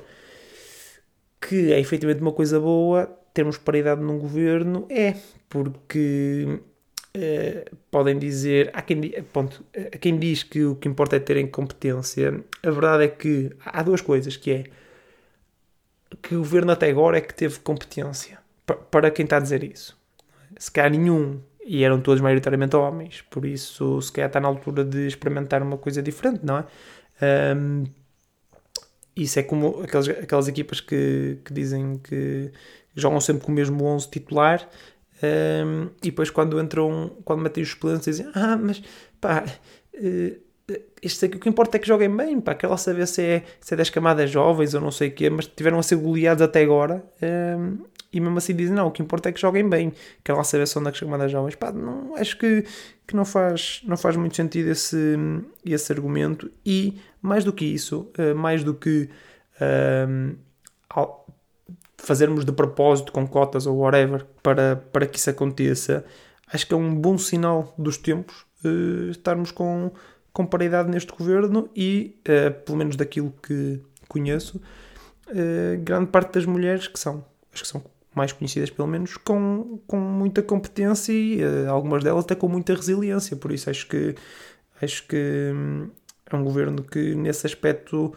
Que 1.40 1.72
é 1.72 1.80
efetivamente 1.80 2.20
uma 2.22 2.32
coisa 2.32 2.60
boa 2.60 3.10
termos 3.34 3.58
paridade 3.58 4.00
num 4.00 4.18
governo, 4.18 4.86
é, 4.88 5.16
porque 5.48 6.60
Uh, 7.16 7.76
podem 7.92 8.18
dizer, 8.18 8.72
há 8.72 8.82
quem, 8.82 9.00
ponto, 9.32 9.64
há 9.72 9.98
quem 9.98 10.18
diz 10.18 10.42
que 10.42 10.64
o 10.64 10.74
que 10.74 10.88
importa 10.88 11.14
é 11.14 11.20
terem 11.20 11.46
competência. 11.46 12.42
A 12.60 12.70
verdade 12.72 13.04
é 13.04 13.08
que 13.08 13.52
há 13.64 13.84
duas 13.84 14.00
coisas, 14.00 14.36
que 14.36 14.50
é 14.50 14.64
que 16.20 16.34
o 16.34 16.38
governo 16.38 16.72
até 16.72 16.90
agora 16.90 17.18
é 17.18 17.20
que 17.20 17.32
teve 17.32 17.60
competência. 17.60 18.40
Para 18.90 19.12
quem 19.12 19.22
está 19.22 19.36
a 19.36 19.40
dizer 19.40 19.62
isso. 19.62 19.96
Se 20.58 20.72
calhar 20.72 20.90
nenhum, 20.90 21.40
e 21.64 21.82
eram 21.82 22.00
todos 22.00 22.20
maioritariamente 22.20 22.76
homens, 22.76 23.22
por 23.30 23.44
isso 23.44 24.00
se 24.02 24.12
calhar 24.12 24.28
está 24.28 24.40
na 24.40 24.48
altura 24.48 24.84
de 24.84 25.06
experimentar 25.06 25.62
uma 25.62 25.78
coisa 25.78 26.02
diferente, 26.02 26.40
não 26.44 26.58
é? 26.58 26.64
Um, 27.56 27.84
isso 29.16 29.38
é 29.38 29.42
como 29.42 29.80
aquelas, 29.82 30.08
aquelas 30.08 30.48
equipas 30.48 30.80
que, 30.80 31.38
que 31.44 31.52
dizem 31.52 31.98
que 31.98 32.50
jogam 32.94 33.20
sempre 33.20 33.44
com 33.44 33.52
o 33.52 33.54
mesmo 33.54 33.84
11 33.84 34.10
titular 34.10 34.68
um, 35.22 35.88
e 36.02 36.10
depois 36.10 36.30
quando 36.30 36.60
entram, 36.60 37.16
quando 37.24 37.40
metem 37.42 37.62
os 37.62 37.70
suplentes 37.70 38.04
dizem, 38.04 38.26
ah, 38.34 38.56
mas 38.56 38.82
pá, 39.20 39.44
uh, 39.94 40.44
isto 41.02 41.24
aqui, 41.24 41.36
o 41.36 41.40
que 41.40 41.48
importa 41.48 41.76
é 41.76 41.80
que 41.80 41.86
joguem 41.86 42.14
bem, 42.14 42.40
pá, 42.40 42.54
quer 42.54 42.66
lá 42.66 42.76
saber 42.76 43.06
se 43.06 43.22
é, 43.22 43.42
se 43.60 43.74
é 43.74 43.76
das 43.76 43.90
camadas 43.90 44.30
jovens 44.30 44.74
ou 44.74 44.80
não 44.80 44.90
sei 44.90 45.08
o 45.08 45.12
quê, 45.12 45.30
mas 45.30 45.46
tiveram 45.46 45.78
a 45.78 45.82
ser 45.82 45.96
goleados 45.96 46.42
até 46.42 46.62
agora 46.62 47.04
e 48.14 48.20
mesmo 48.20 48.38
assim 48.38 48.54
dizem, 48.54 48.74
não, 48.74 48.86
o 48.86 48.90
que 48.90 49.02
importa 49.02 49.28
é 49.28 49.32
que 49.32 49.40
joguem 49.40 49.68
bem, 49.68 49.92
quer 50.22 50.34
lá 50.34 50.44
saber 50.44 50.66
se 50.66 50.74
são 50.74 50.82
das 50.82 50.98
camadas 50.98 51.30
jovens, 51.30 51.56
pá, 51.56 51.72
não, 51.72 52.14
acho 52.16 52.38
que, 52.38 52.64
que 53.06 53.16
não, 53.16 53.24
faz, 53.24 53.82
não 53.84 53.96
faz 53.96 54.16
muito 54.16 54.36
sentido 54.36 54.70
esse, 54.70 55.16
esse 55.66 55.92
argumento. 55.92 56.50
E 56.64 56.96
mais 57.20 57.44
do 57.44 57.52
que 57.52 57.64
isso, 57.64 58.10
uh, 58.16 58.34
mais 58.36 58.62
do 58.62 58.72
que 58.72 59.10
um, 59.60 60.36
fazermos 61.98 62.44
de 62.44 62.52
propósito 62.52 63.12
com 63.12 63.26
cotas 63.26 63.66
ou 63.66 63.78
whatever 63.78 64.24
para, 64.42 64.76
para 64.76 65.06
que 65.06 65.18
isso 65.18 65.30
aconteça, 65.30 66.04
acho 66.52 66.66
que 66.66 66.74
é 66.74 66.76
um 66.76 66.94
bom 66.94 67.18
sinal 67.18 67.74
dos 67.76 67.96
tempos 67.96 68.46
uh, 68.64 69.10
estarmos 69.10 69.50
com, 69.50 69.90
com 70.32 70.46
paridade 70.46 70.88
neste 70.88 71.12
governo 71.12 71.68
e, 71.74 72.16
uh, 72.28 72.52
pelo 72.62 72.78
menos 72.78 72.94
daquilo 72.96 73.32
que 73.42 73.80
conheço, 74.08 74.60
uh, 75.28 75.82
grande 75.82 76.06
parte 76.10 76.34
das 76.34 76.46
mulheres 76.46 76.86
que 76.86 76.98
são, 76.98 77.24
acho 77.52 77.62
que 77.62 77.68
são 77.68 77.82
mais 78.14 78.32
conhecidas 78.32 78.70
pelo 78.70 78.88
menos, 78.88 79.16
com, 79.16 79.80
com 79.86 79.98
muita 79.98 80.42
competência 80.42 81.12
e 81.12 81.40
algumas 81.66 82.02
delas 82.02 82.24
até 82.24 82.34
com 82.34 82.48
muita 82.48 82.74
resiliência, 82.74 83.36
por 83.36 83.52
isso 83.52 83.70
acho 83.70 83.86
que 83.86 84.14
acho 84.82 85.06
que 85.06 85.52
hum, 85.54 85.88
é 86.30 86.36
um 86.36 86.44
governo 86.44 86.82
que 86.82 87.14
nesse 87.14 87.46
aspecto 87.46 88.14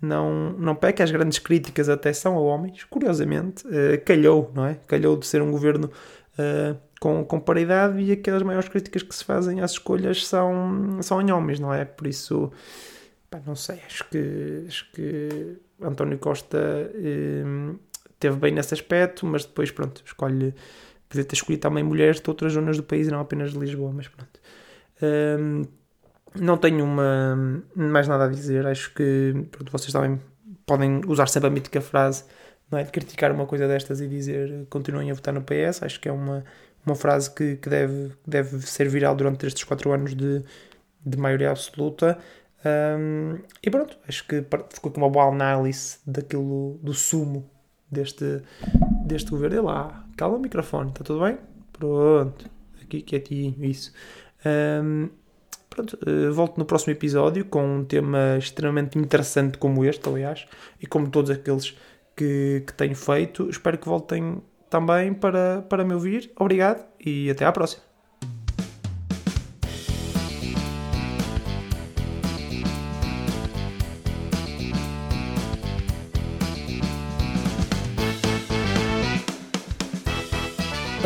não, 0.00 0.52
não 0.52 0.74
peca. 0.74 1.02
As 1.02 1.10
grandes 1.10 1.38
críticas 1.38 1.88
até 1.88 2.12
são 2.12 2.36
a 2.36 2.40
homens, 2.40 2.84
curiosamente. 2.84 3.66
Uh, 3.66 4.02
calhou, 4.04 4.50
não 4.54 4.66
é? 4.66 4.74
Calhou 4.86 5.16
de 5.16 5.26
ser 5.26 5.42
um 5.42 5.50
governo 5.50 5.90
uh, 6.38 6.78
com, 7.00 7.24
com 7.24 7.40
paridade 7.40 8.00
e 8.00 8.12
aquelas 8.12 8.42
maiores 8.42 8.68
críticas 8.68 9.02
que 9.02 9.14
se 9.14 9.24
fazem 9.24 9.60
às 9.60 9.72
escolhas 9.72 10.26
são, 10.26 10.98
são 11.02 11.20
em 11.20 11.30
homens, 11.30 11.60
não 11.60 11.72
é? 11.72 11.84
Por 11.84 12.06
isso, 12.06 12.52
pá, 13.30 13.40
não 13.46 13.54
sei, 13.54 13.80
acho 13.86 14.08
que, 14.08 14.64
acho 14.66 14.90
que 14.92 15.58
António 15.82 16.18
Costa 16.18 16.58
uh, 16.58 17.78
teve 18.18 18.36
bem 18.36 18.52
nesse 18.52 18.74
aspecto, 18.74 19.26
mas 19.26 19.44
depois, 19.44 19.70
pronto, 19.70 20.02
escolhe. 20.04 20.54
Podia 21.08 21.24
ter 21.24 21.36
escolhido 21.36 21.62
também 21.62 21.82
mulheres 21.82 22.20
de 22.20 22.28
outras 22.28 22.52
zonas 22.52 22.76
do 22.76 22.82
país 22.82 23.08
e 23.08 23.10
não 23.10 23.20
apenas 23.20 23.52
de 23.52 23.58
Lisboa, 23.58 23.90
mas 23.94 24.08
pronto. 24.08 24.38
Não 26.34 26.56
tenho 26.56 26.84
uma, 26.84 27.64
mais 27.74 28.06
nada 28.06 28.24
a 28.24 28.28
dizer. 28.28 28.66
Acho 28.66 28.92
que 28.92 29.34
pronto, 29.50 29.72
vocês 29.72 29.92
também 29.92 30.20
podem 30.66 31.00
usar 31.06 31.28
sempre 31.28 31.48
a 31.48 31.50
mítica 31.50 31.80
frase 31.80 32.24
não 32.70 32.78
é, 32.78 32.84
de 32.84 32.92
criticar 32.92 33.32
uma 33.32 33.46
coisa 33.46 33.66
destas 33.66 34.00
e 34.00 34.06
dizer 34.06 34.66
continuem 34.68 35.10
a 35.10 35.14
votar 35.14 35.32
no 35.34 35.42
PS. 35.42 35.82
Acho 35.82 36.00
que 36.00 36.08
é 36.08 36.12
uma, 36.12 36.44
uma 36.84 36.94
frase 36.94 37.30
que, 37.30 37.56
que 37.56 37.68
deve, 37.68 38.12
deve 38.26 38.58
ser 38.66 38.88
viral 38.88 39.14
durante 39.16 39.46
estes 39.46 39.64
quatro 39.64 39.92
anos 39.92 40.14
de, 40.14 40.44
de 41.04 41.16
maioria 41.16 41.50
absoluta. 41.50 42.18
Um, 42.64 43.38
e 43.62 43.70
pronto, 43.70 43.96
acho 44.06 44.26
que 44.26 44.44
ficou 44.70 44.90
com 44.92 45.00
uma 45.00 45.08
boa 45.08 45.26
análise 45.26 45.98
daquilo, 46.06 46.78
do 46.82 46.92
sumo 46.92 47.48
deste, 47.90 48.42
deste 49.04 49.30
governo. 49.30 49.64
Lá, 49.64 50.04
cala 50.16 50.36
o 50.36 50.40
microfone, 50.40 50.90
está 50.90 51.04
tudo 51.04 51.24
bem? 51.24 51.38
Pronto, 51.72 52.50
aqui 52.82 53.02
quietinho, 53.02 53.54
isso. 53.64 53.92
Um, 54.44 55.08
pronto, 55.68 55.98
uh, 56.06 56.32
volto 56.32 56.58
no 56.58 56.64
próximo 56.64 56.92
episódio 56.92 57.44
com 57.44 57.78
um 57.78 57.84
tema 57.84 58.36
extremamente 58.38 58.98
interessante 58.98 59.58
como 59.58 59.84
este, 59.84 60.08
aliás, 60.08 60.46
e 60.80 60.86
como 60.86 61.08
todos 61.10 61.30
aqueles 61.30 61.76
que, 62.16 62.64
que 62.66 62.72
tenho 62.74 62.96
feito. 62.96 63.48
Espero 63.48 63.78
que 63.78 63.88
voltem 63.88 64.42
também 64.68 65.14
para, 65.14 65.62
para 65.62 65.84
me 65.84 65.94
ouvir. 65.94 66.30
Obrigado 66.36 66.84
e 67.04 67.30
até 67.30 67.44
à 67.44 67.52
próxima. 67.52 67.87